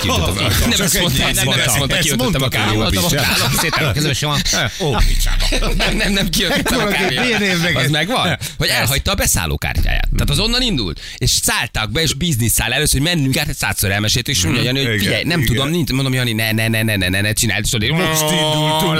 [0.01, 0.35] Kiütöttem
[0.69, 2.89] Nem ezt mondta, nem, ezt mondta, kiütöttem a jó kávémat.
[2.89, 3.49] picsába.
[3.57, 4.41] Szépen a kezembe sem van.
[4.79, 4.91] Ó,
[5.77, 7.83] Nem, nem, nem kijöttem a érdekes.
[7.83, 8.37] Az megvan?
[8.57, 10.09] Hogy elhagyta a beszállókártyáját.
[10.11, 10.99] Tehát az onnan indult.
[11.17, 14.85] És szálltak be, és bizniszál először, hogy mennünk át, egy százszor elmeséltük, és mondja Jani,
[14.85, 17.63] hogy figyelj, nem tudom, nincs, mondom, Jani, ne, ne, ne, ne, ne, ne, ne csináld,
[17.63, 18.97] és tudod, most indultunk,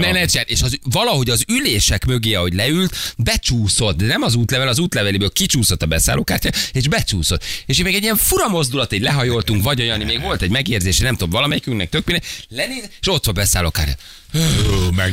[0.00, 0.48] ne, ne, csináld.
[0.48, 5.32] És az, valahogy az ülések mögé, ahogy leült, becsúszott, de nem az útlevel, az útleveléből
[5.32, 7.44] kicsúszott a beszállókártya, és becsúszott.
[7.66, 11.12] És még egy ilyen fura mozdulat, egy lehajoltunk, vagy Jani, még volt egy megérzés, nem
[11.12, 13.34] tudom, valamelyikünknek tök minden, lenéz, és ott van.
[13.34, 13.96] Ó, megvan.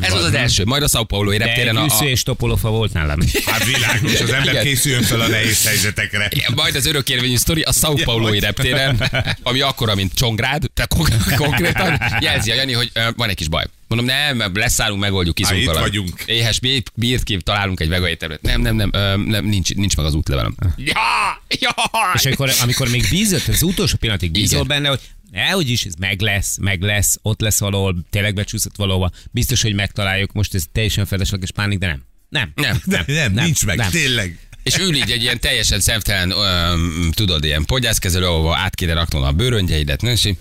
[0.02, 2.70] Ez az az első, majd a São Paulo-i De reptéren a, Gyűsző a, és topolofa
[2.70, 3.20] volt nálam.
[3.46, 6.30] Hát világos, az ember készüljön fel a nehéz helyzetekre.
[6.56, 9.10] Majd az örökérvényű sztori a São Paulo-i reptéren,
[9.44, 13.66] ami akkora, mint Csongrád, tehát kon- konkrétan jelzi a Jani, hogy van egy kis baj.
[13.88, 16.24] Mondom, nem, mert leszállunk, megoldjuk, kiszunk Á, itt vagyunk.
[16.26, 18.42] Éhes bírt, bírt ki, találunk egy vegaételmet.
[18.42, 20.56] Nem, nem, nem, ö, nem nincs, nincs meg az útlevelem.
[20.78, 21.76] Ja, ja.
[22.14, 24.68] És amikor, amikor még bízott, az utolsó pillanatig bízol Igen.
[24.68, 25.00] benne, hogy
[25.32, 29.12] Nehogy is, ez meg lesz, meg lesz, ott lesz valahol, tényleg becsúszott valahova.
[29.32, 30.34] Biztos, hogy megtaláljuk.
[30.34, 32.04] Most ez teljesen felesleges pánik, de nem.
[32.30, 32.52] Nem.
[32.56, 32.80] Nem.
[32.86, 33.90] Nem, nem, nem, nincs meg, nem.
[33.90, 34.40] tényleg.
[34.64, 39.24] És ül így egy ilyen teljesen szemtelen, öm, tudod, ilyen podgyászkezelő, ahova át kéne raknod
[39.24, 40.12] a bőröngyeidet, nem?
[40.12, 40.38] És így-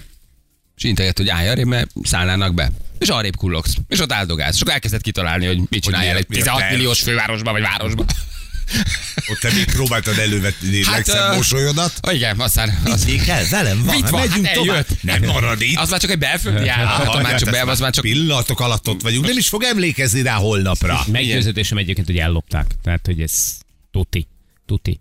[0.77, 2.71] és integet, hogy állj arrébb, mert szállnának be.
[2.99, 3.75] És arrébb kullogsz.
[3.89, 4.55] És ott áldogálsz.
[4.55, 6.73] És akkor elkezded kitalálni, hogy mit csináljál egy mi a 16 terv?
[6.75, 8.05] milliós fővárosba vagy városba.
[9.31, 11.93] Ott te még próbáltad elővetni Hát, legszebb ö, mosolyodat.
[12.13, 12.79] Igen, aztán...
[12.85, 14.21] Az, Vigyék el, velem van, Mit van?
[14.21, 14.71] megyünk Hát tovább.
[14.75, 15.03] eljött.
[15.03, 15.77] Nem marad itt.
[15.77, 16.85] az már csak egy belföldi jár.
[16.85, 18.05] Aha, már hát csak be, az már csak...
[18.05, 21.01] Pillanatok alatt ott vagyunk, nem is fog emlékezni rá holnapra.
[21.13, 22.67] Meggyőződésem egyébként, hogy ellopták.
[22.83, 23.57] Tehát, hogy ez
[23.91, 24.27] tuti.
[24.67, 25.01] Tuti.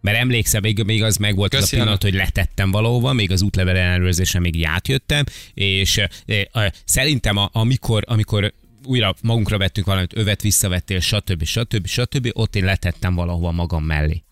[0.00, 3.42] Mert emlékszem, még, még az meg volt az a pillanat, hogy letettem valahova, még az
[3.42, 6.10] útlevel ellenőrzésen még átjöttem, és e,
[6.52, 8.52] e, szerintem a, amikor, amikor
[8.84, 11.44] újra magunkra vettünk valamit, övet visszavettél, stb.
[11.44, 11.86] stb.
[11.86, 12.28] stb.
[12.32, 14.22] ott én letettem valahova magam mellé.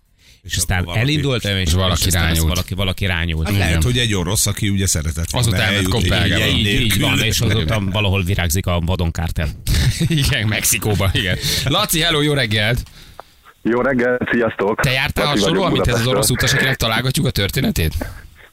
[0.42, 2.48] És, aztán akkor valaki- elindultam, és, és valaki és aztán az rányúlt.
[2.48, 3.48] Valaki, valaki rányúlt.
[3.48, 6.46] Hát lehet, hogy egy orosz, aki ugye szeretett Azóta volna elment eljutni Kopenhágába.
[6.46, 9.48] így, így van, és azóta valahol virágzik a vadonkártel.
[10.08, 11.38] Igen, Mexikóban, igen.
[11.64, 12.82] Laci, hello, jó reggelt!
[13.62, 14.80] Jó reggelt, sziasztok!
[14.80, 17.94] Te jártál hasonlóan, mint ez az orosz utas, akinek találgatjuk a történetét?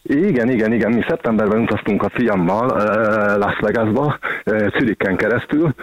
[0.07, 0.91] Igen, igen, igen.
[0.91, 5.73] Mi szeptemberben utaztunk a fiammal uh, Las Vegasba, uh, Zürichen keresztül.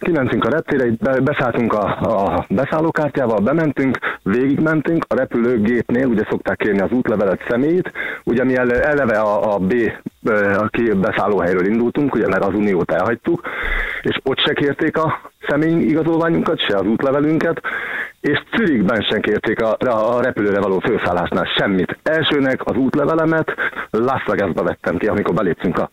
[0.00, 0.90] Kimentünk a reptére,
[1.22, 7.92] beszálltunk a, a beszállókártyával, bementünk, végigmentünk, a repülőgépnél ugye szokták kérni az útlevelet személyt,
[8.24, 9.72] ugye mi ele, eleve a, a B
[10.24, 13.40] ö, a ki beszállóhelyről indultunk, ugye mert az uniót elhagytuk,
[14.02, 17.60] és ott se kérték a személy igazolványunkat, se az útlevelünket,
[18.20, 21.98] és Zürichben sem kérték a, a repülőre való főszállásnál semmit.
[22.02, 23.54] Elsőnek az útlevelemet
[23.90, 25.90] Las Vegasba vettem ki, amikor beléptünk a,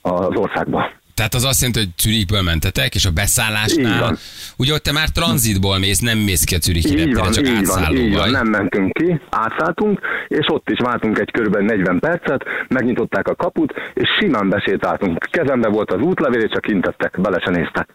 [0.00, 0.90] az országba.
[1.14, 4.16] Tehát az azt jelenti, hogy Zürichből mentetek, és a beszállásnál, van.
[4.56, 7.66] ugye ott te már tranzitból mész, nem mész ki a Zürichi reptére, van, csak így
[7.66, 11.56] van, átszálló így van, nem mentünk ki, átszálltunk, és ott is vártunk egy kb.
[11.56, 15.18] 40 percet, megnyitották a kaput, és simán besétáltunk.
[15.30, 17.88] Kezembe volt az útlevél, és csak kintettek, bele se néztek.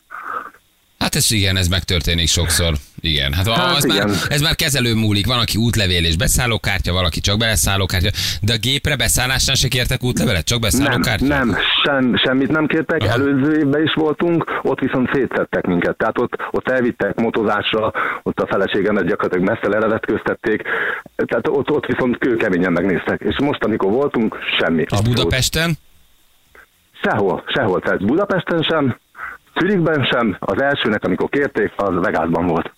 [1.00, 2.74] Hát ez igen, ez megtörténik sokszor.
[3.00, 4.16] Igen, hát, Hát az Már, igen.
[4.30, 5.26] ez már kezelő múlik.
[5.28, 8.10] Van, aki útlevél és beszállókártya, valaki csak beleszállókártya.
[8.42, 11.26] De a gépre beszállásnál se kértek útlevelet, csak Nem, beszállókártya?
[11.26, 13.12] nem, sem, semmit nem kértek, Aha.
[13.12, 15.98] előző évben is voltunk, ott viszont szétszettek minket.
[15.98, 17.92] Tehát ott, ott elvittek motozásra,
[18.24, 20.62] ott a feleségemet gyakorlatilag messze levetköztették,
[21.16, 23.22] tehát ott, ott viszont kőkeményen megnéztek.
[23.22, 24.86] És most, amikor voltunk, semmi.
[24.90, 25.78] És Budapesten?
[27.04, 27.82] Sehol, sehol.
[27.82, 28.98] Tehát Budapesten sem,
[29.60, 32.72] Zürichben sem, az elsőnek, amikor kérték, az Vegasban volt.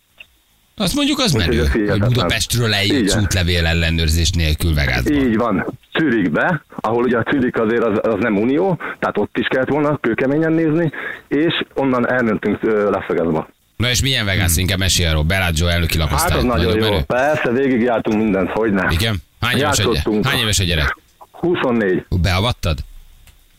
[0.76, 2.00] Azt mondjuk az menő, hogy.
[2.00, 5.14] Budapestről eljutsz útlevél ellenőrzés nélkül Vegasba.
[5.14, 5.66] Így van.
[6.00, 9.98] Zürichbe, ahol ugye a Zürich azért az, az nem unió, tehát ott is kellett volna
[9.98, 10.92] kőkeményen nézni,
[11.28, 13.48] és onnan elmentünk Las Vegasba.
[13.76, 14.58] Na és milyen Vegas?
[14.58, 15.24] Inkább mesélj arról.
[15.24, 16.38] Bellagio elnöki Hát lakosztály.
[16.38, 16.90] az nagyon jó.
[16.90, 17.02] menő?
[17.08, 18.88] Persze, végigjártunk mindent, hogy ne.
[18.90, 19.16] Igen?
[19.42, 20.26] Hány éves, egy, Játszottunk.
[20.26, 20.98] hány éves a gyerek?
[21.32, 22.06] 24.
[22.22, 22.78] Beavattad?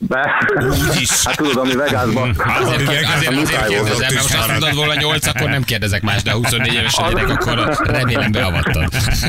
[0.09, 0.47] Be.
[1.25, 2.35] Hát tudod, ami Vegasban.
[2.61, 6.33] Azért, azért, azért, kérdezem, mert most azt mondod volna 8, akkor nem kérdezek más, de
[6.33, 8.85] 24 éves a gyerek, akkor remélem beavattad.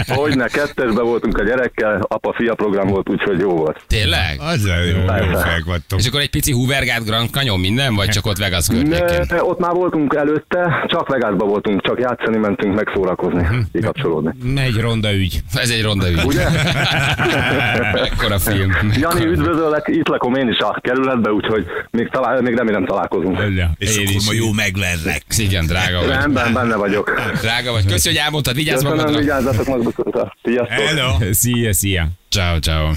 [0.08, 3.80] Hogyne, kettesbe voltunk a gyerekkel, apa-fia program volt, úgyhogy jó volt.
[3.88, 4.40] Tényleg?
[4.40, 5.38] Az jó, jó Persze.
[5.44, 5.64] fejek.
[5.98, 9.26] És akkor egy pici Hoovergát Grand Canyon minden, vagy csak ott Vegas környékén?
[9.30, 13.60] Ne, ott már voltunk előtte, csak Vegasba voltunk, csak játszani mentünk, megszórakozni, Mhm.
[13.74, 14.62] kikapcsolódni.
[14.62, 15.40] Egy ronda ügy.
[15.54, 16.22] Ez egy ronda ügy.
[16.26, 16.46] Ugye?
[18.06, 18.72] Ekkora film.
[18.94, 23.39] Jani, üdvözöllek, itt lakom én is a kerületbe, úgyhogy még, talál, még remélem találkozunk.
[23.78, 25.24] És Én akkor ma jó megverlek.
[25.38, 26.08] Igen, drága vagy.
[26.08, 27.21] Rendben, benne vagyok.
[27.41, 27.86] Drága vagy.
[27.86, 29.19] Köszi, hogy elmondtad, vigyázz Köszönöm, magadra.
[29.19, 30.34] vigyázzatok magatokat.
[30.43, 30.78] Sziasztok!
[30.78, 31.34] Hello.
[31.34, 32.08] Szia, szia.
[32.30, 32.91] Ciao, ciao.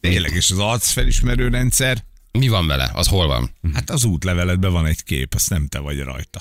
[0.00, 1.96] Tényleg, és az arcfelismerő rendszer,
[2.38, 2.90] Mi van vele?
[2.94, 3.50] Az hol van?
[3.74, 6.40] hát az útleveledben van egy kép, azt nem te vagy rajta.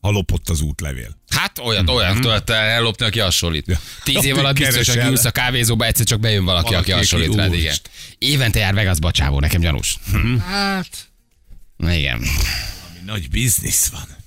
[0.00, 1.16] Ha lopott az útlevél.
[1.28, 3.78] Hát olyat, olyat tudod ellopni, aki hasonlít.
[4.04, 5.10] Tíz év alatt biztos, hogy Keresel.
[5.10, 7.74] ülsz a kávézóba, egyszer csak bejön valaki, Valaki, aki hasonlít rád, igen.
[8.18, 9.96] Évente jár Vegasba csávó, nekem gyanús.
[10.46, 11.08] Hát,
[11.76, 12.14] Na igen.
[12.16, 14.18] ami nagy biznisz van.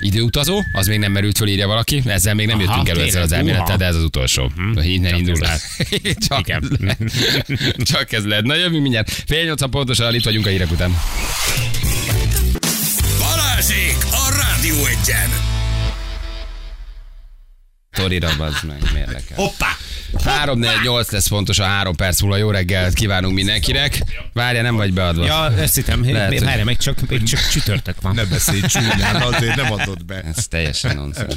[0.00, 2.02] Időutazó, az még nem merült föl, írja valaki.
[2.06, 4.52] Ezzel még nem Aha, jöttünk elő ezzel az elmélettel, de ez az utolsó.
[4.82, 5.46] Innen Csak indul.
[5.46, 5.62] ez
[6.28, 6.62] Csak Igen.
[6.62, 6.98] ez lehet.
[7.82, 8.44] Csak ez lehet.
[8.44, 9.10] Na jövünk mindjárt.
[9.26, 10.98] Fél nyolcan pontosan, itt vagyunk a hírek után.
[15.06, 15.30] Rádió Egyen!
[17.90, 19.36] Torira bazd meg, mérlekel.
[19.36, 19.76] Hoppá!
[20.24, 22.36] 3 4 8 lesz pontos a 3 perc múlva.
[22.36, 24.02] Jó reggelt kívánunk mindenkinek.
[24.32, 25.24] Várja, nem vagy beadva.
[25.24, 28.14] Ja, ezt hittem, Lehet, hogy- várj, meg csak, még csak csütörtök van.
[28.14, 30.20] Ne beszélj csúnyán, azért nem adod be.
[30.20, 31.34] Ez teljesen nonsens.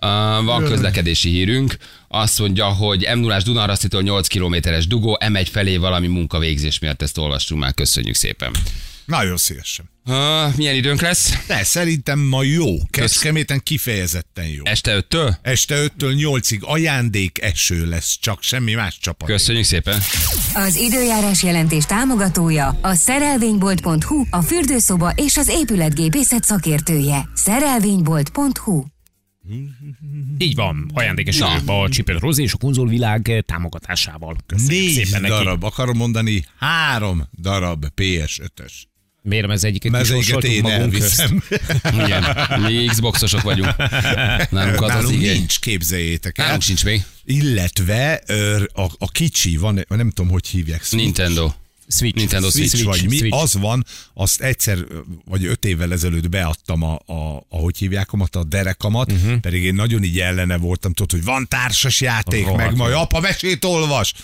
[0.00, 1.76] Uh, van közlekedési hírünk.
[2.08, 7.18] Azt mondja, hogy m 0 Dunarasztitól 8 kilométeres dugó, M1 felé valami munkavégzés miatt ezt
[7.18, 7.74] olvastunk már.
[7.74, 8.50] Köszönjük szépen.
[9.08, 9.90] Nagyon szívesen.
[10.04, 11.46] Uh, milyen időnk lesz?
[11.46, 12.66] De szerintem ma jó.
[12.90, 14.62] Kecskeméten kifejezetten jó.
[14.64, 15.36] Este 5-től?
[15.42, 19.28] Este 5-től 8-ig ajándék eső lesz, csak semmi más csapat.
[19.28, 20.00] Köszönjük szépen.
[20.54, 27.28] Az időjárás jelentés támogatója a szerelvénybolt.hu, a fürdőszoba és az épületgépészet szakértője.
[27.34, 28.84] Szerelvénybolt.hu
[30.38, 34.36] Így van, ajándékes a Csipet Rozi és a konzolvilág támogatásával.
[34.46, 35.32] Köszönjük Négy szépen neki.
[35.34, 38.72] darab, akarom mondani, három darab PS5-ös.
[39.28, 41.20] Miért ez egyiket Mert az egyiket kisorsoltuk én magunk közt?
[41.20, 41.42] elviszem.
[42.04, 42.24] Igen,
[42.60, 43.76] mi Xboxosok vagyunk.
[44.50, 45.36] Nálunk az az Nálunk igény.
[45.36, 46.44] nincs, képzeljétek el.
[46.44, 47.04] Nálunk sincs még.
[47.24, 48.22] Illetve
[48.72, 50.82] a, a kicsi, van, nem tudom, hogy hívják.
[50.82, 51.04] Switch.
[51.04, 51.52] Nintendo.
[51.88, 52.16] Switch.
[52.16, 53.00] Nintendo Switch, Switch.
[53.00, 53.42] vagy mi, Switch.
[53.42, 54.78] az van, azt egyszer,
[55.24, 59.40] vagy öt évvel ezelőtt beadtam a, a ahogy hívjákomat, a derekamat, uh-huh.
[59.40, 63.20] pedig én nagyon így ellene voltam, tudod, hogy van társas játék, Rohadt meg majd apa
[63.20, 64.14] mesét olvas.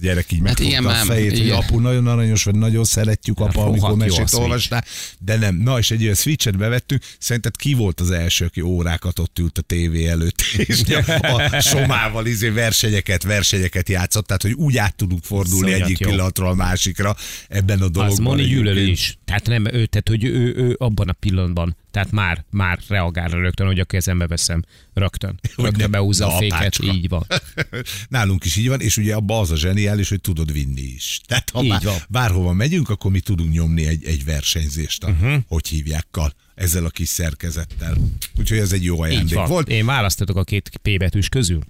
[0.00, 1.56] Gyerek így Hát megfogta igen, a fejét, hogy igen.
[1.56, 4.84] apu nagyon aranyos, vagy nagyon szeretjük apa, rohadt amikor mesét olvastál,
[5.18, 5.56] de nem.
[5.56, 9.58] Na, és egy olyan switchet bevettünk, szerinted ki volt az első, aki órákat ott ült
[9.58, 10.82] a tévé előtt, és
[11.22, 16.08] a somával izé versenyeket, versenyeket játszott, tehát hogy úgy át tudunk fordulni Iszonyat egyik jó.
[16.08, 17.16] pillanatról a másikra
[17.48, 18.06] ebben a dologban.
[18.10, 19.18] Az Moni gyűlölő is.
[19.24, 23.66] Tehát nem ő, tehát hogy ő, ő abban a pillanatban, tehát már, már reagál rögtön,
[23.66, 25.40] hogy a kezembe veszem rögtön.
[25.56, 26.86] Rögtön behúzza a féket, apácska.
[26.86, 27.26] így van.
[28.08, 31.20] Nálunk is így van, és ugye abban az a zseniális, hogy tudod vinni is.
[31.26, 31.96] Tehát ha Így már van.
[32.08, 35.42] bárhova megyünk, akkor mi tudunk nyomni egy, egy versenyzést, a, uh-huh.
[35.48, 37.96] hogy hívjákkal, ezzel a kis szerkezettel.
[38.38, 39.68] Úgyhogy ez egy jó ajándék volt.
[39.68, 41.60] Én választatok a két P betűs közül.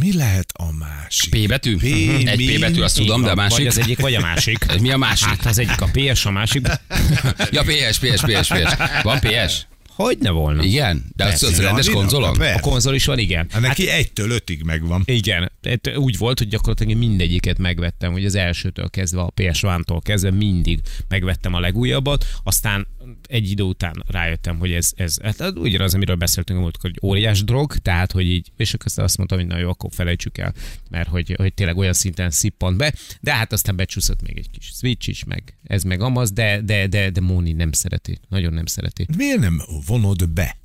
[0.00, 1.44] Mi lehet a másik?
[1.44, 1.76] P betű?
[1.76, 1.82] P,
[2.28, 2.56] Egy mi?
[2.56, 3.56] P betű, azt tudom, de a másik?
[3.56, 4.80] Vagy az egyik, vagy a másik.
[4.80, 5.28] Mi a másik?
[5.28, 6.66] Hát az egyik a PS, a másik.
[7.50, 8.74] Ja, PS, PS, PS, PS.
[9.02, 9.66] Van PS?
[9.96, 10.62] Hogy ne volna?
[10.62, 11.04] Igen?
[11.14, 11.62] De az, az Persze.
[11.62, 12.36] rendes konzolon?
[12.36, 12.54] Persze.
[12.54, 13.46] A konzol is van, igen.
[13.50, 15.02] Hát neki egytől ötig megvan.
[15.04, 20.30] Igen, Tehát úgy volt, hogy gyakorlatilag mindegyiket megvettem, hogy az elsőtől kezdve, a PS1-tól kezdve
[20.30, 22.86] mindig megvettem a legújabbat, aztán
[23.28, 27.44] egy idő után rájöttem, hogy ez, ez hát ugyanaz, amiről beszéltünk a múltkor, hogy óriás
[27.44, 30.54] drog, tehát, hogy így, és akkor azt mondtam, hogy na jó, akkor felejtsük el,
[30.90, 34.66] mert hogy, hogy tényleg olyan szinten szippant be, de hát aztán becsúszott még egy kis
[34.66, 38.66] Switch is, meg ez meg amaz, de, de, de, de Móni nem szereti, nagyon nem
[38.66, 39.06] szereti.
[39.16, 40.56] Miért nem vonod be?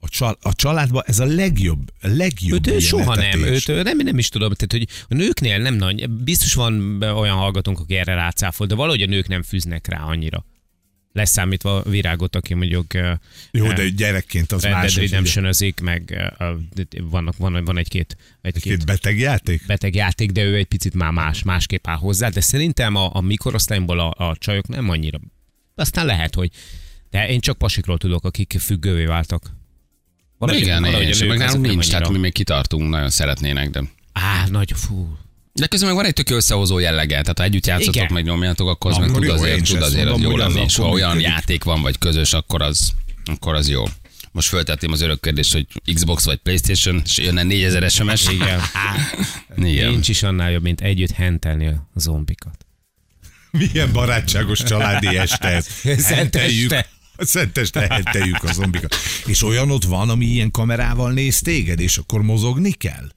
[0.00, 4.18] A, csal- a családban ez a legjobb, a legjobb Őt soha nem, őt nem, nem
[4.18, 8.66] is tudom, tehát hogy a nőknél nem nagy, biztos van olyan hallgatónk, aki erre rácáfol,
[8.66, 10.44] de valahogy a nők nem fűznek rá annyira.
[11.12, 12.94] Leszámítva a virágot, aki mondjuk
[13.50, 14.96] Jó, de gyerekként az más.
[14.96, 15.50] redemption
[15.82, 16.58] meg eh, a-
[17.00, 19.66] vannak, van, van egy-két, egy-két Két beteg játék?
[19.66, 23.20] beteg játék, de ő egy picit már más, másképp áll hozzá, de szerintem a, a
[23.20, 25.20] mikorosztályból a, a csajok nem annyira.
[25.74, 26.50] Aztán lehet, hogy
[27.10, 29.50] de én csak pasikról tudok, akik függővé váltak.
[30.46, 33.10] Igen, valahogy én a sem, nők meg nálunk nem nincs, tehát mi még kitartunk, nagyon
[33.10, 35.16] szeretnének, de Á, nagy, fú.
[35.52, 37.20] De közben meg van egy tök jó összehozó jellege.
[37.20, 38.12] Tehát ha együtt játszotok, Igen.
[38.12, 40.64] meg nyomjátok, akkor az meg tud jó, azért, tud azért jó hogy az lenni.
[40.64, 42.92] És ha olyan játék van, vagy közös, akkor az,
[43.24, 43.84] akkor az jó.
[44.32, 48.28] Most föltettem az örök kérdést, hogy Xbox vagy Playstation, és jönne 4000 SMS.
[48.28, 48.60] Igen.
[49.70, 49.90] Igen.
[49.90, 52.66] Nincs is annál jobb, mint együtt hentelni a zombikat.
[53.50, 55.82] Milyen barátságos családi este ez.
[56.04, 56.72] Henteljük.
[56.72, 56.95] este.
[57.18, 58.94] Szenteste henteljük a zombikat.
[59.26, 63.08] És olyan ott van, ami ilyen kamerával néz téged, és akkor mozogni kell?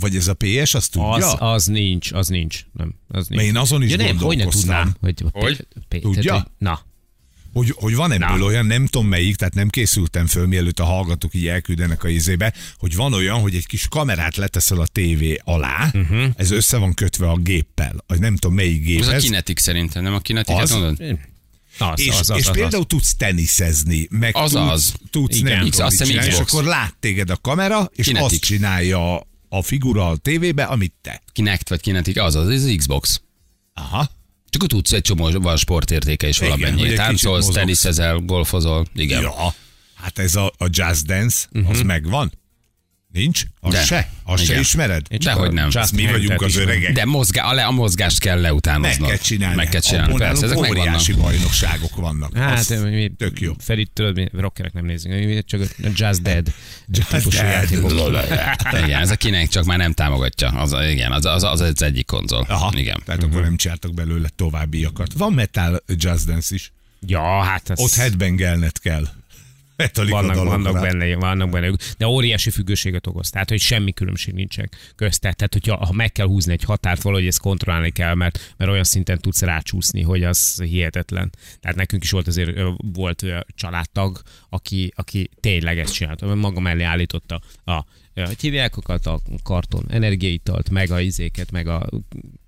[0.00, 1.08] Vagy ez a PS, azt tudja?
[1.10, 2.60] Az, az nincs, az nincs.
[2.72, 3.40] Nem, az nincs.
[3.40, 5.66] Mert én azon is ja, nem, hogy ne tudnám, hogy, Hogy?
[5.88, 6.22] P- Tudja?
[6.22, 6.80] tehát, hogy- Na,
[7.52, 8.44] Hogy, hogy van ebből Na.
[8.44, 12.52] olyan, nem tudom melyik, tehát nem készültem föl, mielőtt a hallgatók így elküldenek a izébe,
[12.76, 16.24] hogy van olyan, hogy egy kis kamerát leteszel a tévé alá, uh-huh.
[16.36, 19.22] ez össze van kötve a géppel, vagy nem tudom melyik gép Az a ez.
[19.22, 20.70] kinetik szerintem, nem a kinetiket Az?
[20.70, 21.18] mondod?
[21.78, 22.88] Az, És, az, az, és az, például az.
[22.88, 24.94] tudsz teniszezni, meg Az tudsz, az.
[25.10, 25.58] tudsz Igen.
[25.58, 28.32] nem tudom, azt csinálni, és akkor lát téged a kamera, és Kinetic.
[28.32, 31.22] azt csinálja a figura a tévébe, amit te.
[31.32, 33.20] Kinect vagy kinetik, az az, ez az Xbox.
[33.74, 34.10] Aha.
[34.50, 36.92] Csak tudsz egy csomó van sportértéke is valamennyi.
[36.92, 38.86] Táncolsz, teniszezel, golfozol.
[38.94, 39.20] Igen.
[39.22, 39.54] Ja.
[39.94, 41.70] Hát ez a, a Jazz Dance, uh-huh.
[41.70, 42.32] az megvan?
[43.14, 43.42] Nincs?
[43.60, 43.82] Az De.
[43.84, 44.08] se?
[44.24, 44.62] Azt se Igen.
[44.62, 45.06] ismered?
[45.08, 45.68] Én csak Dehogy a nem.
[45.72, 46.92] Just mi vagyunk az öregek.
[46.92, 49.00] De mozgá, a, le, a mozgást kell leutánoznod.
[49.00, 49.56] Meg kell csinálni.
[49.56, 51.00] Meg kell csinálni, Abból persze, ezek nálunk megvannak.
[51.00, 52.36] óriási bajnokságok vannak.
[52.36, 53.52] Hát, Az mi, tök jó.
[53.58, 56.52] Feri, tudod, mi rockerek nem nézünk, mi csak a Just Dead
[56.92, 57.70] Just Dead.
[58.84, 60.48] Igen, ez a kinek csak már nem támogatja.
[60.48, 62.46] Az, igen, az, az, az, az egyik konzol.
[62.48, 63.02] Aha, Igen.
[63.04, 65.12] tehát akkor nem csináltak belőle továbbiakat.
[65.16, 66.72] Van metal jazz dance is.
[67.06, 67.80] Ja, hát az...
[67.80, 69.08] Ott headbangelnet kell.
[69.76, 70.62] Metallica vannak, dalokra.
[70.62, 73.30] vannak benne, vannak benne, de óriási függőséget okoz.
[73.30, 75.36] Tehát, hogy semmi különbség nincsen köztet.
[75.36, 78.84] Tehát, hogyha ha meg kell húzni egy határt, valahogy ezt kontrollálni kell, mert, mert olyan
[78.84, 81.32] szinten tudsz rácsúszni, hogy az hihetetlen.
[81.60, 82.58] Tehát nekünk is volt azért
[82.94, 86.34] volt ö, családtag, aki, aki tényleg ezt csinálta.
[86.34, 87.84] Maga mellé állította a
[88.14, 91.88] hogy hívják a karton energiaitalt, meg a izéket, meg a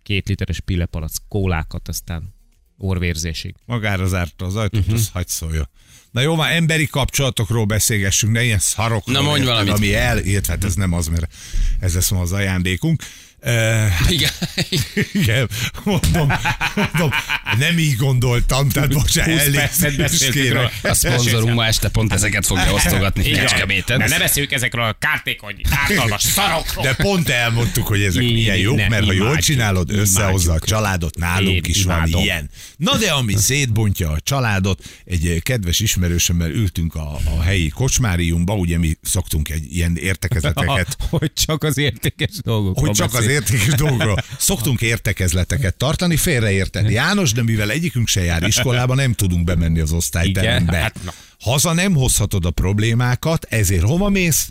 [0.02, 2.34] két literes pillepalac kólákat, aztán
[2.78, 3.54] orvérzésig.
[3.64, 4.94] Magára zárta az ajtót, uh-huh.
[4.94, 5.68] az hagyd szólja.
[6.16, 9.16] Na jó, már emberi kapcsolatokról beszélgessünk, ne ilyen szarokról.
[9.16, 9.72] Na, mondj valamit.
[9.72, 11.32] Ami el, illetve hát ez nem az, mert
[11.80, 13.02] ez lesz ma az ajándékunk.
[13.46, 14.30] Uh, Igen.
[15.12, 15.48] igen,
[15.84, 16.32] mondom,
[16.74, 17.10] mondom,
[17.58, 20.72] nem így gondoltam, tehát bocsánat, 20 percet elnézést kérek.
[20.82, 23.30] A szponzorunk ma este pont ezeket fogja osztogatni.
[23.30, 23.98] Kecskeméten.
[23.98, 26.84] Ne beszéljük ezekről a kártékony, ártalmas szarokról.
[26.84, 30.50] De pont elmondtuk, hogy ezek Így, milyen jók, ne, mert ha jól imádjuk, csinálod, összehozza
[30.50, 30.64] a imádjuk.
[30.64, 32.50] családot, nálunk Én is van ilyen.
[32.76, 38.78] Na de ami szétbontja a családot, egy kedves ismerősömmel ültünk a, a helyi kocsmáriumba, ugye
[38.78, 42.78] mi szoktunk egy ilyen értekezleteket hogy csak az értékes dolgok.
[42.78, 44.24] hogy csak az értékes dolgokról.
[44.38, 46.92] Szoktunk értekezleteket tartani, félreérteni.
[46.92, 50.76] János, de mivel egyikünk se jár iskolába, nem tudunk bemenni az osztályterembe.
[50.76, 51.12] Hát na.
[51.40, 54.48] Haza nem hozhatod a problémákat, ezért hova mész?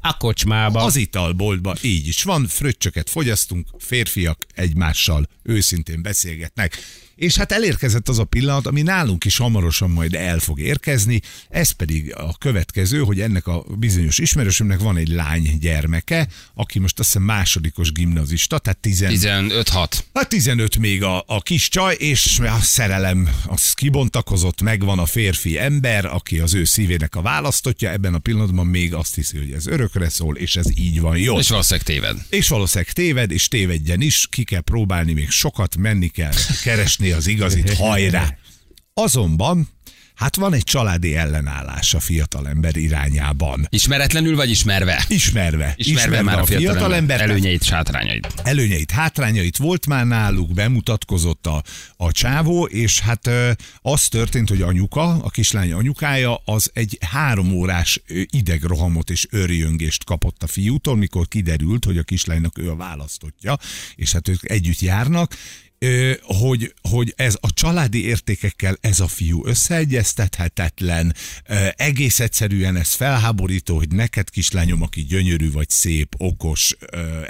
[0.00, 0.82] A kocsmába.
[0.82, 6.78] Az italboltba így is van, fröccsöket fogyasztunk, férfiak egymással őszintén beszélgetnek.
[7.16, 11.70] És hát elérkezett az a pillanat, ami nálunk is hamarosan majd el fog érkezni, ez
[11.70, 17.12] pedig a következő, hogy ennek a bizonyos ismerősömnek van egy lány gyermeke, aki most azt
[17.12, 19.98] hiszem másodikos gimnazista, tehát 10, 15-6.
[20.14, 25.58] Hát 15 még a, a kis csaj, és a szerelem az kibontakozott, megvan a férfi
[25.58, 29.66] ember, aki az ő szívének a választotja, ebben a pillanatban még azt hiszi, hogy ez
[29.66, 31.38] örökre szól, és ez így van jó.
[31.38, 32.16] És valószínűleg téved.
[32.28, 37.26] És valószínűleg téved, és tévedjen is, ki kell próbálni még sokat, menni kell, keresni az
[37.26, 38.36] igazit, hajrá.
[38.94, 39.68] Azonban,
[40.14, 43.66] hát van egy családi ellenállás a fiatalember irányában.
[43.68, 45.04] Ismeretlenül vagy ismerve?
[45.08, 45.74] Ismerve.
[45.76, 48.32] Ismerve már a fiatalember fiatalember, előnyeit, sátrányait.
[48.42, 51.62] előnyeit, hátrányait volt már náluk, bemutatkozott a,
[51.96, 53.30] a csávó, és hát
[53.82, 60.42] az történt, hogy anyuka, a kislány anyukája, az egy három órás idegrohamot és örjöngést kapott
[60.42, 63.58] a fiútól, mikor kiderült, hogy a kislánynak ő a választotja,
[63.94, 65.36] és hát ők együtt járnak,
[66.22, 71.14] hogy, hogy ez a családi értékekkel ez a fiú összeegyeztethetetlen,
[71.76, 76.76] egész egyszerűen ez felháborító, hogy neked kislányom, aki gyönyörű vagy szép, okos,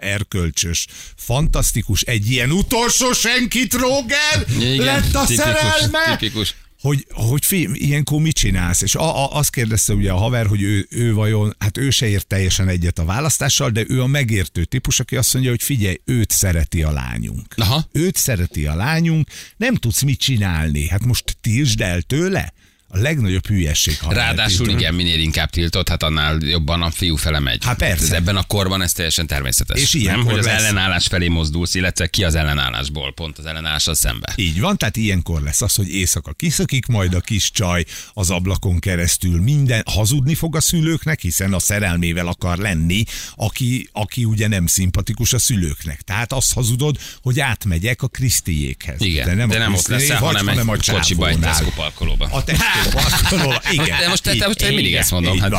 [0.00, 0.86] erkölcsös,
[1.16, 6.54] fantasztikus, egy ilyen utolsó senkit, Roger, lett a szerelme, tipikus.
[6.84, 8.82] Hogy, hogy fi, ilyenkor mit csinálsz?
[8.82, 12.06] És a, a, azt kérdezte ugye a haver, hogy ő, ő vajon, hát ő se
[12.06, 16.00] ért teljesen egyet a választással, de ő a megértő típus, aki azt mondja, hogy figyelj,
[16.04, 17.54] őt szereti a lányunk.
[17.56, 17.84] Aha.
[17.92, 20.88] Őt szereti a lányunk, nem tudsz mit csinálni.
[20.88, 22.52] Hát most tiltsd el tőle?
[22.94, 24.80] A legnagyobb hülyesség, ha Ráadásul eltiltod.
[24.80, 27.64] igen, minél inkább tiltott, hát annál jobban a fiú fele megy.
[27.64, 28.04] Hát persze.
[28.04, 29.80] Ez ebben a korban ez teljesen természetes.
[29.80, 30.58] És nem, ilyenkor hogy az lesz.
[30.58, 34.32] ellenállás felé mozdulsz, illetve ki az ellenállásból, pont az ellenállással szembe.
[34.36, 38.78] Így van, tehát ilyenkor lesz az, hogy éjszaka kiszakik majd a kis csaj az ablakon
[38.78, 44.66] keresztül minden, hazudni fog a szülőknek, hiszen a szerelmével akar lenni, aki, aki ugye nem
[44.66, 46.00] szimpatikus a szülőknek.
[46.00, 49.00] Tehát azt hazudod, hogy átmegyek a Krisztiékhez.
[49.00, 51.38] Igen, de nem, de nem ott leszel, vagy, hanem egy a kocsiba, egy
[51.74, 52.28] parkolóba.
[52.30, 52.83] A Tesco
[53.70, 53.98] igen.
[53.98, 55.38] De most, te, te most én Így- mindig ezt mondom.
[55.40, 55.50] Hát,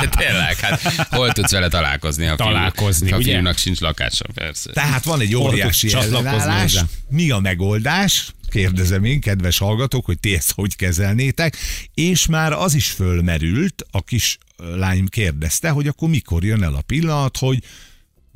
[0.00, 2.24] de tényleg, hát hol tudsz vele találkozni?
[2.24, 3.52] Ha Találkozni, ha ugye?
[3.56, 4.72] sincs lakása, persze.
[4.72, 6.76] Tehát van egy óriási ellenállás.
[7.08, 8.32] Mi a megoldás?
[8.48, 11.56] Kérdezem én, kedves hallgatók, hogy ti ezt hogy kezelnétek.
[11.94, 16.80] És már az is fölmerült, a kis lány kérdezte, hogy akkor mikor jön el a
[16.80, 17.58] pillanat, hogy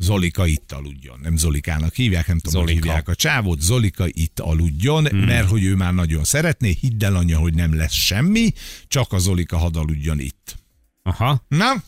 [0.01, 1.19] Zolika itt aludjon.
[1.23, 2.87] Nem Zolikának hívják, nem tudom, hogy Zolika.
[2.87, 3.61] hívják a csávót.
[3.61, 5.19] Zolika itt aludjon, hmm.
[5.19, 6.77] mert hogy ő már nagyon szeretné.
[6.81, 8.53] Hidd el, anya, hogy nem lesz semmi,
[8.89, 10.57] csak a Zolika hadd aludjon itt.
[11.03, 11.45] Aha.
[11.49, 11.83] Na?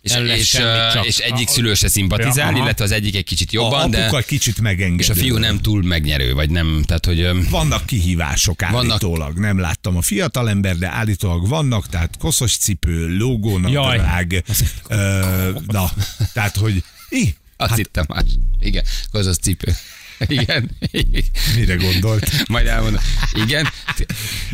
[0.00, 3.16] És, Nem lesz és, semmi, csak- és egyik szülő se szimpatizál, Ja, illetve az egyik
[3.16, 5.02] egy kicsit A jobban, de apuka kicsit megengedő.
[5.02, 9.38] és a fiú nem túl megnyerő, vagy nem, tehát hogy Vannak kihívások Vannak- állítólag.
[9.38, 14.44] Nem láttam a fiatalember, de állítólag vannak, tehát koszos cipő, lógónadrág.
[14.88, 15.90] Ö, na,
[16.32, 18.24] tehát, hogy i, azt hát, hittem más.
[18.60, 19.72] Igen, kozos cipő.
[20.26, 20.70] Igen.
[21.56, 22.48] mire gondolt?
[22.48, 23.00] Majd elmondom.
[23.34, 23.68] Igen.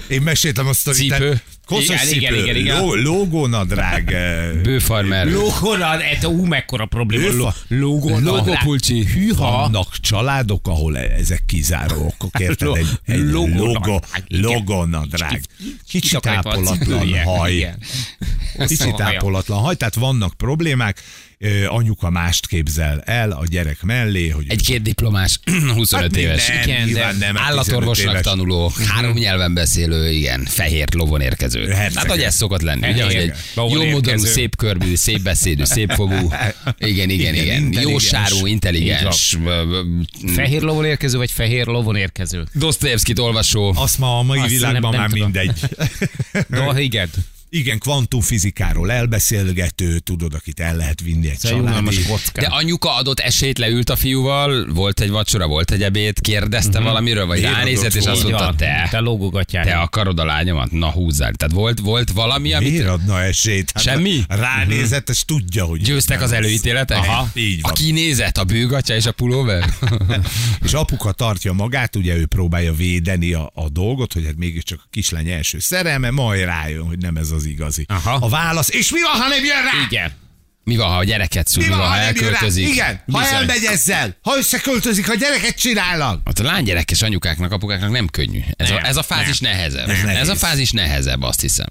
[0.09, 1.41] Én meséltem azt a Cipő.
[1.67, 2.81] Koszos Igen, cipő, igen, igen, igen.
[2.81, 4.11] Ló, lógónadrág.
[4.11, 5.27] ö, Bőfarmer.
[5.27, 7.37] Lógónad, ez ú, mekkora probléma.
[7.37, 7.55] Lófa.
[7.69, 8.23] Lógónad.
[8.23, 9.05] Logopulcsi.
[9.05, 9.51] Hűha.
[9.51, 12.77] Vannak családok, ahol ezek kizáró okok, érted?
[12.77, 15.41] Egy, egy logo, logónadrág.
[15.89, 17.53] Kicsit Kitakarítva a ápolatlan haj.
[17.55, 17.79] Igen.
[18.67, 21.03] Kicsit ápolatlan haj, tehát vannak problémák.
[21.69, 25.39] Anyuka mást képzel el a gyerek mellé, hogy Egy két diplomás,
[25.75, 26.49] 25 Hát éves.
[26.49, 28.23] nem, Igen, de nem, hát 15 Állatorvosnak éves.
[28.23, 31.67] tanuló, három nyelven beszélő, igen, fehér lovon érkező.
[31.69, 32.03] Herceg.
[32.03, 34.27] Hát, hogy ez szokott lenni, ugye, hogy egy jó érkező.
[34.29, 36.15] szép körbű, szép beszédű, szép fogú,
[36.79, 39.37] igen, igen, Igen, igen, jó sárú, intelligens,
[40.35, 42.47] Fehér lovon érkező, vagy fehér lovon érkező?
[42.55, 45.31] Dostoyevskit olvasó, Azt ma a mai Azt világban nem- nem már tudom.
[45.31, 45.61] mindegy.
[46.59, 47.09] No, igen.
[47.51, 51.97] Igen, kvantumfizikáról elbeszélgető, tudod, akit el lehet vinni egy családi.
[52.35, 57.27] de anyuka adott esélyt, leült a fiúval, volt egy vacsora, volt egy ebéd, kérdezte valamiről,
[57.27, 59.65] vagy ránézett, és azt mondta, te, Te lógogatjál.
[59.65, 60.71] te akarod a lányomat?
[60.71, 61.33] Na húzzál.
[61.33, 63.71] Tehát volt, volt valami, amit Miért adna esélyt?
[63.75, 64.23] Hát Semmi?
[64.29, 65.81] Ránézett, és tudja, hogy...
[65.81, 66.99] győztek az előítéletek?
[66.99, 67.73] Aha, így A van.
[67.73, 69.65] kinézet, a bőgatya és a pulóver?
[70.65, 74.87] És apuka tartja magát, ugye ő próbálja védeni a, a dolgot, hogy hát mégiscsak a
[74.91, 77.85] kislány első szerelme, majd rájön, hogy nem ez az igazi.
[77.89, 78.15] Aha.
[78.21, 79.71] A válasz, és mi van, ha nem jön rá?
[79.91, 80.13] Igen.
[80.65, 82.05] Mi van, ha a gyereket szül, Mi van, ha nem rá?
[82.05, 82.69] elköltözik?
[82.69, 83.35] Igen, ha Bizony.
[83.35, 86.21] elmegy ezzel, ha összeköltözik, ha gyereket csinálnak.
[86.25, 88.41] Hát a lánygyerekes anyukáknak, apukáknak nem könnyű.
[88.57, 89.89] Ez, Nem, a, ez a fázis nehezebb.
[89.89, 91.69] Ez Ez, a fázis nehezebb, azt hiszem.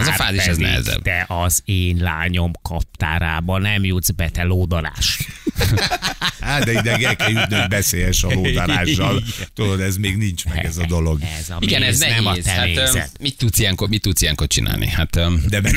[0.00, 1.02] Ez a fázis ez nehezebb.
[1.02, 5.18] Te az én lányom kaptárába nem jutsz be, te lódarás.
[6.40, 9.22] Hát, de ide el kell jutni, hogy beszéljes a lódarással.
[9.54, 11.20] Tudod, ez még nincs meg ez a dolog.
[11.38, 13.10] Ez a Igen, ez nem a te Hát, mézed.
[13.20, 14.88] mit, tudsz ilyenkor, mit tudsz ilyenkor csinálni?
[14.88, 15.74] Hát, öm, De meg,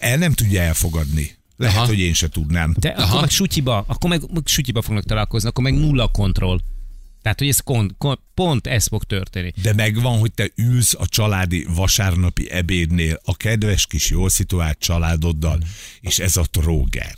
[0.00, 1.36] el nem tudja elfogadni.
[1.56, 1.86] Lehet, Aha.
[1.86, 2.74] hogy én se tudnám.
[2.78, 6.60] De akkor meg sutyiba, akkor meg, meg sutyiba fognak találkozni, akkor meg nulla kontroll.
[7.26, 9.52] Tehát, hogy ez kon, kon, pont ez fog történni.
[9.62, 15.58] De megvan, hogy te ülsz a családi vasárnapi ebédnél a kedves kis jól szituált családoddal,
[16.00, 17.14] és ez a tróger.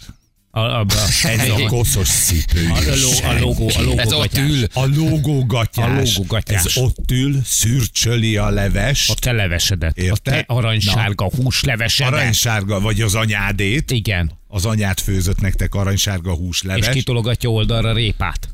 [0.50, 0.84] A, a, a,
[1.22, 2.68] Ez a koszos cipő.
[2.68, 4.64] a, ló- a logó, a logó ez ott ül.
[4.72, 4.80] A.
[4.80, 6.64] A lógógatyás.
[6.64, 9.08] Ez ott ül, szürcsöli a leves.
[9.08, 9.98] a te levesedet.
[9.98, 10.34] A Érted?
[10.46, 12.12] te aranysárga húslevesedet.
[12.12, 13.90] Aranysárga, vagy az anyádét.
[13.90, 14.30] Igen.
[14.46, 16.88] Az anyát főzött nektek aranysárga És húsleves.
[16.88, 18.48] kitologatja oldalra répát.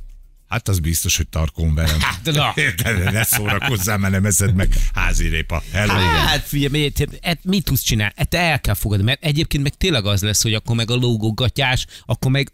[0.48, 2.00] Hát az biztos, hogy tarkon velem.
[2.00, 2.52] Hát, na.
[2.54, 3.12] Érted?
[3.12, 5.62] Ne szórakozzál, mert nem eszed meg házi répa.
[5.72, 5.92] Hello.
[5.92, 8.12] Hát figyelj, mit, hát mit tudsz csinálni?
[8.16, 11.86] Hát el kell fogadni, mert egyébként meg tényleg az lesz, hogy akkor meg a lógógatás,
[12.06, 12.52] akkor meg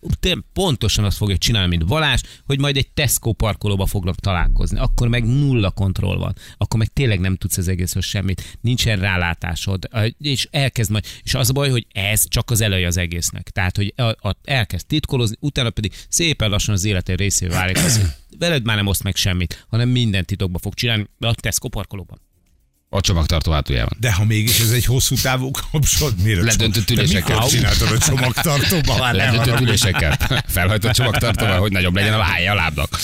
[0.52, 4.78] pontosan azt fogja csinálni, mint Balázs, hogy majd egy Tesco parkolóba fognak találkozni.
[4.78, 6.34] Akkor meg nulla kontroll van.
[6.58, 8.58] Akkor meg tényleg nem tudsz az egészről semmit.
[8.60, 9.88] Nincsen rálátásod.
[10.18, 13.50] És elkezd majd, és az a baj, hogy ez csak az eleje az egésznek.
[13.50, 13.94] Tehát, hogy
[14.44, 17.78] elkezd titkolozni, utána pedig szépen lassan az élete részévé válik.
[17.84, 18.00] Az,
[18.38, 22.20] veled már nem oszt meg semmit, hanem minden titokba fog csinálni, de a Tesco parkolóban.
[22.92, 23.96] A csomagtartó hátuljában.
[24.00, 26.42] De ha mégis ez egy hosszú távú kapcsolat, miért?
[26.42, 27.46] Ledöntött ülésekkel.
[27.48, 28.96] csináltad a csomagtartóba?
[28.96, 30.42] Már Ledöntött ülésekkel.
[30.46, 32.98] Felhajtott csomagtartóval, hogy nagyobb legyen a lája a lábnak.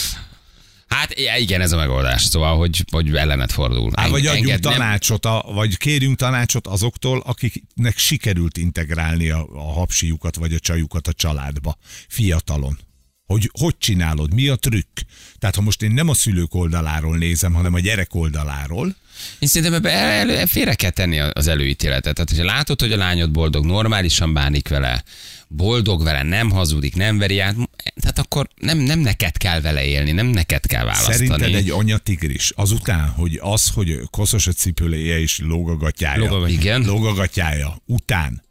[0.86, 2.22] Hát igen, ez a megoldás.
[2.22, 3.90] Szóval, hogy, hogy ellenet fordul.
[3.94, 9.72] Á, vagy adjunk nem- tanácsot, a, vagy kérjünk tanácsot azoktól, akiknek sikerült integrálni a, a
[9.72, 11.76] hapsiukat vagy a csajukat a családba,
[12.08, 12.78] fiatalon.
[13.26, 14.98] Hogy hogy csinálod, mi a trükk.
[15.38, 18.94] Tehát ha most én nem a szülők oldaláról nézem, hanem a gyerek oldaláról,
[19.38, 22.14] Én szerintem ebbe el, el, félre kell tenni az előítéletet.
[22.14, 25.04] Tehát, hogyha látod, hogy a lányod boldog, normálisan bánik vele,
[25.48, 27.54] boldog vele, nem hazudik, nem veri át,
[28.00, 31.14] tehát akkor nem, nem neked kell vele élni, nem neked kell választani.
[31.14, 36.42] Szerinted egy anyatigris azután, hogy az, hogy koszos a cipőléje és lóg a gatyája, Lóg
[36.42, 36.82] a- Igen.
[36.82, 38.42] lóg a gatyája után,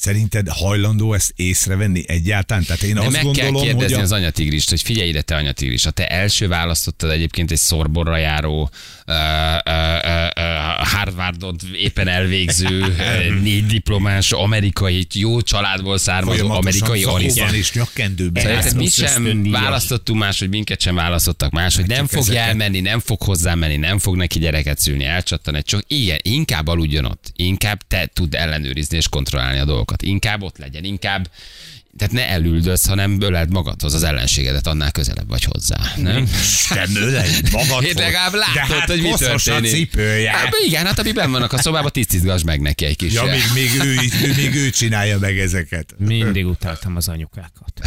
[0.00, 2.64] szerinted hajlandó ezt észrevenni egyáltalán?
[2.64, 4.00] Tehát én De azt meg gondolom, kell hogy kérdezni a...
[4.00, 8.70] az anyatigrist, hogy figyelj ide, te anyatigrist, ha te első választottad egyébként egy szorborra járó,
[9.06, 9.72] uh, uh,
[10.36, 12.96] uh, Harvardot éppen elvégző,
[13.42, 17.52] négy diplomás, amerikai, jó családból származó amerikai arisztát.
[17.52, 18.42] és nyakkendőben.
[18.42, 22.80] Szerinted mi sem választottunk más, hogy minket sem választottak más, hogy nem fog ezeket- elmenni,
[22.80, 27.04] nem fog hozzám menni, nem fog neki gyereket szülni, elcsattan egy csak igen, inkább aludjon
[27.04, 31.30] ott, inkább te tud ellenőrizni és kontrollálni a dolgokat, inkább ott legyen, inkább
[31.96, 35.76] tehát ne elüldöz, hanem öleld magadhoz az ellenségedet, annál közelebb vagy hozzá.
[35.96, 36.22] Nem?
[36.42, 37.84] Isten ölej magadhoz.
[37.84, 39.70] Én legalább De látod, hát hogy mi koszos a történik.
[39.70, 40.30] cipője.
[40.30, 43.12] Hát, igen, hát ami benn vannak a szobában, tisztizgass meg neki egy kis.
[43.12, 43.94] Ja, még, még, ő,
[44.26, 45.94] ő, még ő csinálja meg ezeket.
[45.98, 47.72] Mindig utáltam az anyukákat.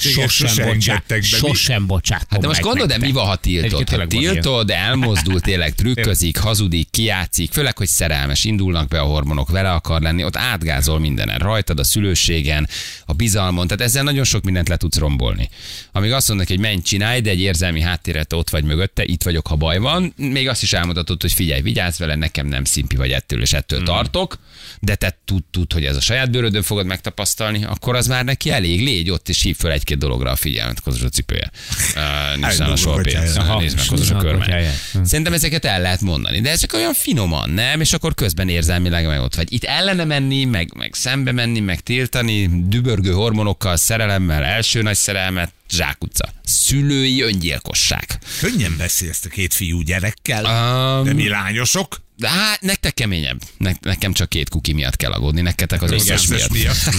[0.00, 1.26] Sosem, sose bocsát, engedtek be.
[1.26, 3.88] sosem bocsátom Hát de most gondolod, de mi van, ha tiltod?
[3.90, 4.08] Ha ilyen.
[4.08, 10.00] tiltod, elmozdul, tényleg trükközik, hazudik, kijátszik, főleg, hogy szerelmes, indulnak be a hormonok, vele akar
[10.00, 12.68] lenni, ott átgázol mindenen, rajtad, a szülőségen,
[13.06, 15.48] a bizalmon, tehát ezzel nagyon sok mindent le tudsz rombolni.
[15.92, 19.22] Amíg azt mondnak, hogy menj, csinálj, de egy érzelmi háttérre te ott vagy mögötte, itt
[19.22, 22.96] vagyok, ha baj van, még azt is elmondhatod, hogy figyelj, vigyázz vele, nekem nem szimpi
[22.96, 23.94] vagy ettől és ettől Hmm.
[23.94, 24.38] tartok,
[24.80, 28.50] de te tud, tud, hogy ez a saját bőrödön fogod megtapasztalni, akkor az már neki
[28.50, 31.50] elég, légy ott, és hív föl egy-két dologra a figyelmet, kozos a cipője.
[31.94, 33.36] Uh, nincs nála soha pénz.
[33.58, 34.18] Nézd meg, kozos a.
[34.18, 35.02] Hm.
[35.02, 37.80] Szerintem ezeket el lehet mondani, de ezek olyan finoman, nem?
[37.80, 39.52] És akkor közben érzelmileg meg ott vagy.
[39.52, 45.52] Itt ellene menni, meg, meg szembe menni, meg tiltani, dübörgő hormonokkal, szerelemmel, első nagy szerelmet,
[45.70, 46.32] zsákutca.
[46.44, 48.18] Szülői öngyilkosság.
[48.40, 52.00] Könnyen beszélsz a két fiú gyerekkel, Um, de mi lányosok?
[52.16, 53.40] de hát nektek keményebb.
[53.56, 56.76] Ne, nekem csak két kuki miatt kell aggódni, nektek az összes összes miatt.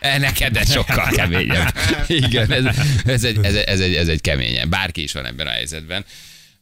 [0.00, 1.74] E, Neked ez sokkal keményebb.
[2.06, 2.64] Igen, ez,
[3.04, 4.68] ez, egy, ez, egy, ez, egy, ez egy keményebb.
[4.68, 6.04] Bárki is van ebben a helyzetben.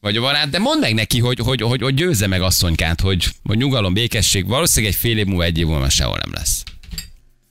[0.00, 3.28] Vagy a barát, de mondd meg neki, hogy, hogy, hogy, hogy győzze meg asszonykát, hogy,
[3.42, 6.62] hogy nyugalom, békesség, valószínűleg egy fél év múlva, egy év múlva sehol nem lesz.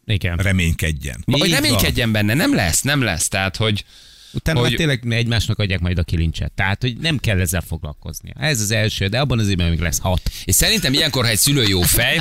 [0.06, 0.38] Igen.
[0.38, 1.24] Reménykedjen.
[1.32, 3.28] Hogy Így reménykedjen benne, nem lesz, nem lesz.
[3.28, 3.86] Tehát, hogy
[4.34, 6.52] Utána hogy- tényleg egymásnak adják majd a kilincset.
[6.52, 8.34] Tehát, hogy nem kell ezzel foglalkoznia.
[8.40, 10.22] Ez az első, de abban az évben még lesz hat.
[10.46, 12.20] És szerintem ilyenkor, ha egy szülő jó fej,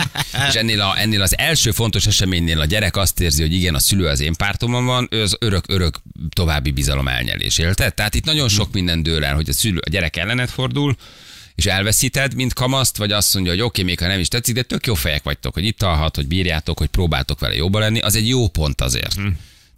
[0.48, 3.78] és ennél, a, ennél az első fontos eseménynél a gyerek azt érzi, hogy igen, a
[3.78, 5.96] szülő az én pártomon van, ő az örök-örök
[6.28, 7.58] további bizalom elnyelés.
[7.58, 7.94] Érted?
[7.94, 10.96] Tehát itt nagyon sok minden dől el, hogy a szülő a gyerek ellenet fordul,
[11.60, 14.62] és elveszíted, mint kamaszt, vagy azt mondja, hogy oké, még ha nem is tetszik, de
[14.62, 18.14] tök jó fejek vagytok, hogy itt alhat, hogy bírjátok, hogy próbáltok vele jóba lenni, az
[18.14, 19.14] egy jó pont azért.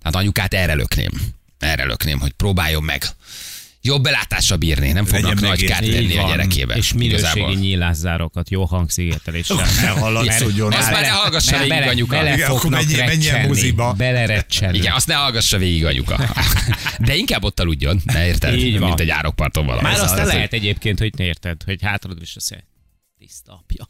[0.03, 1.11] Tehát anyukát erre lökném.
[1.59, 3.05] Erre lökném, hogy próbáljon meg
[3.83, 6.31] jobb belátásra bírni, nem fognak Legyen nagy kárt tenni a van.
[6.31, 6.77] gyerekében.
[6.77, 9.57] És minőségi nyílászárokat, jó hangszigeteléssel.
[9.57, 12.17] Ne hallatszódjon Azt már ne hallgassa végig anyuka.
[12.17, 13.73] Belefognak recsenni.
[13.97, 14.77] Belerecsenni.
[14.77, 16.21] Igen, azt ne hallgassa végig anyuka.
[16.99, 18.55] De inkább ott aludjon, ne érted?
[18.55, 18.89] Így van.
[18.89, 19.83] Mint egy árokparton valami.
[19.83, 22.67] Már azt lehet egyébként, hogy érted, hogy hátradról is mondja,
[23.19, 23.89] tiszta apja.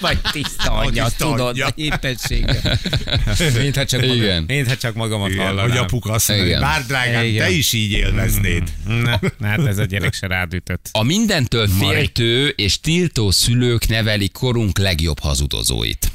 [0.00, 2.78] Vagy tiszta anyja, tudod, éppenséggel.
[3.62, 5.70] Mintha csak, magam, mintha csak magamat Igen, hallanám.
[5.70, 7.46] hogy apuka azt mondja, bár drágám, Igen.
[7.46, 8.72] te is így élveznéd.
[8.86, 10.88] Na, hát ez a gyerek se rád ütött.
[10.92, 16.10] A mindentől féltő és tiltó szülők nevelik korunk legjobb hazudozóit.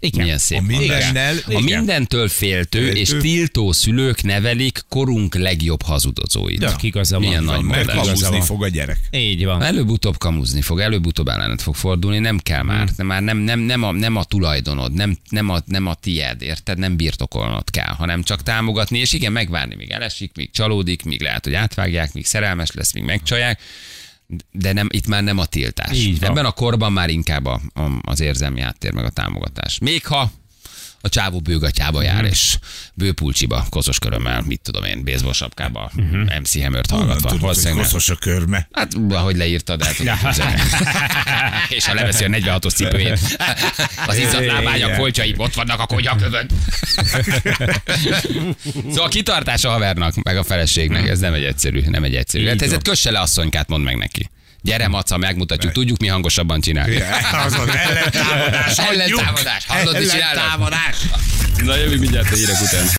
[0.00, 0.22] Igen.
[0.22, 0.58] Milyen szép.
[0.58, 1.62] A mindennel, A igen.
[1.62, 3.28] mindentől féltő és Féltő.
[3.28, 6.58] tiltó szülők nevelik korunk legjobb hazudozóit.
[6.58, 7.28] Tök igaza van.
[7.28, 8.98] Milyen nagy Mert kamuzni fog a gyerek.
[9.10, 9.62] Így van.
[9.62, 13.82] Előbb-utóbb kamuzni fog, előbb-utóbb ellenet fog fordulni, nem kell már, nem, már nem, nem, nem,
[13.82, 16.78] a, nem a tulajdonod, nem, nem, a, nem a tied, érted?
[16.78, 21.44] Nem birtokolnod kell, hanem csak támogatni, és igen, megvárni, míg elesik, míg csalódik, míg lehet,
[21.44, 23.60] hogy átvágják, míg szerelmes lesz, míg megcsalják,
[24.52, 25.98] de nem, itt már nem a tiltás.
[25.98, 26.30] Így van.
[26.30, 29.78] Ebben a korban már inkább a, a, az érzelmi háttér, meg a támogatás.
[29.78, 30.30] Még ha
[31.00, 32.58] a csávó bőgatyába jár, és
[32.94, 35.90] bőpulcsiba, koszos körömmel, mit tudom én, baseball sapkába,
[36.40, 37.28] MC Hammert Honnan hallgatva.
[37.28, 38.68] tudod, Valószínűleg koszos a körme?
[38.72, 40.60] Hát, ahogy leírtad, képzelni.
[41.76, 43.18] És ha leveszi a 46-os cipőjét,
[44.06, 46.46] az izzadt lábány, a kolcsait, ott vannak a konyakövön.
[48.88, 52.46] Szóval a kitartás a havernak, meg a feleségnek, ez nem egy egyszerű, nem egy egyszerű.
[52.46, 54.30] Hát ez kösse le asszonykát, mondd meg neki.
[54.62, 56.96] Gyere, maca, megmutatjuk, tudjuk mi hangosabban csinálni.
[57.44, 58.78] Az az ellentámadás.
[58.90, 60.10] Ellentámadás, hallod, mit.
[61.64, 62.84] Na jövő mindjárt a hírek után.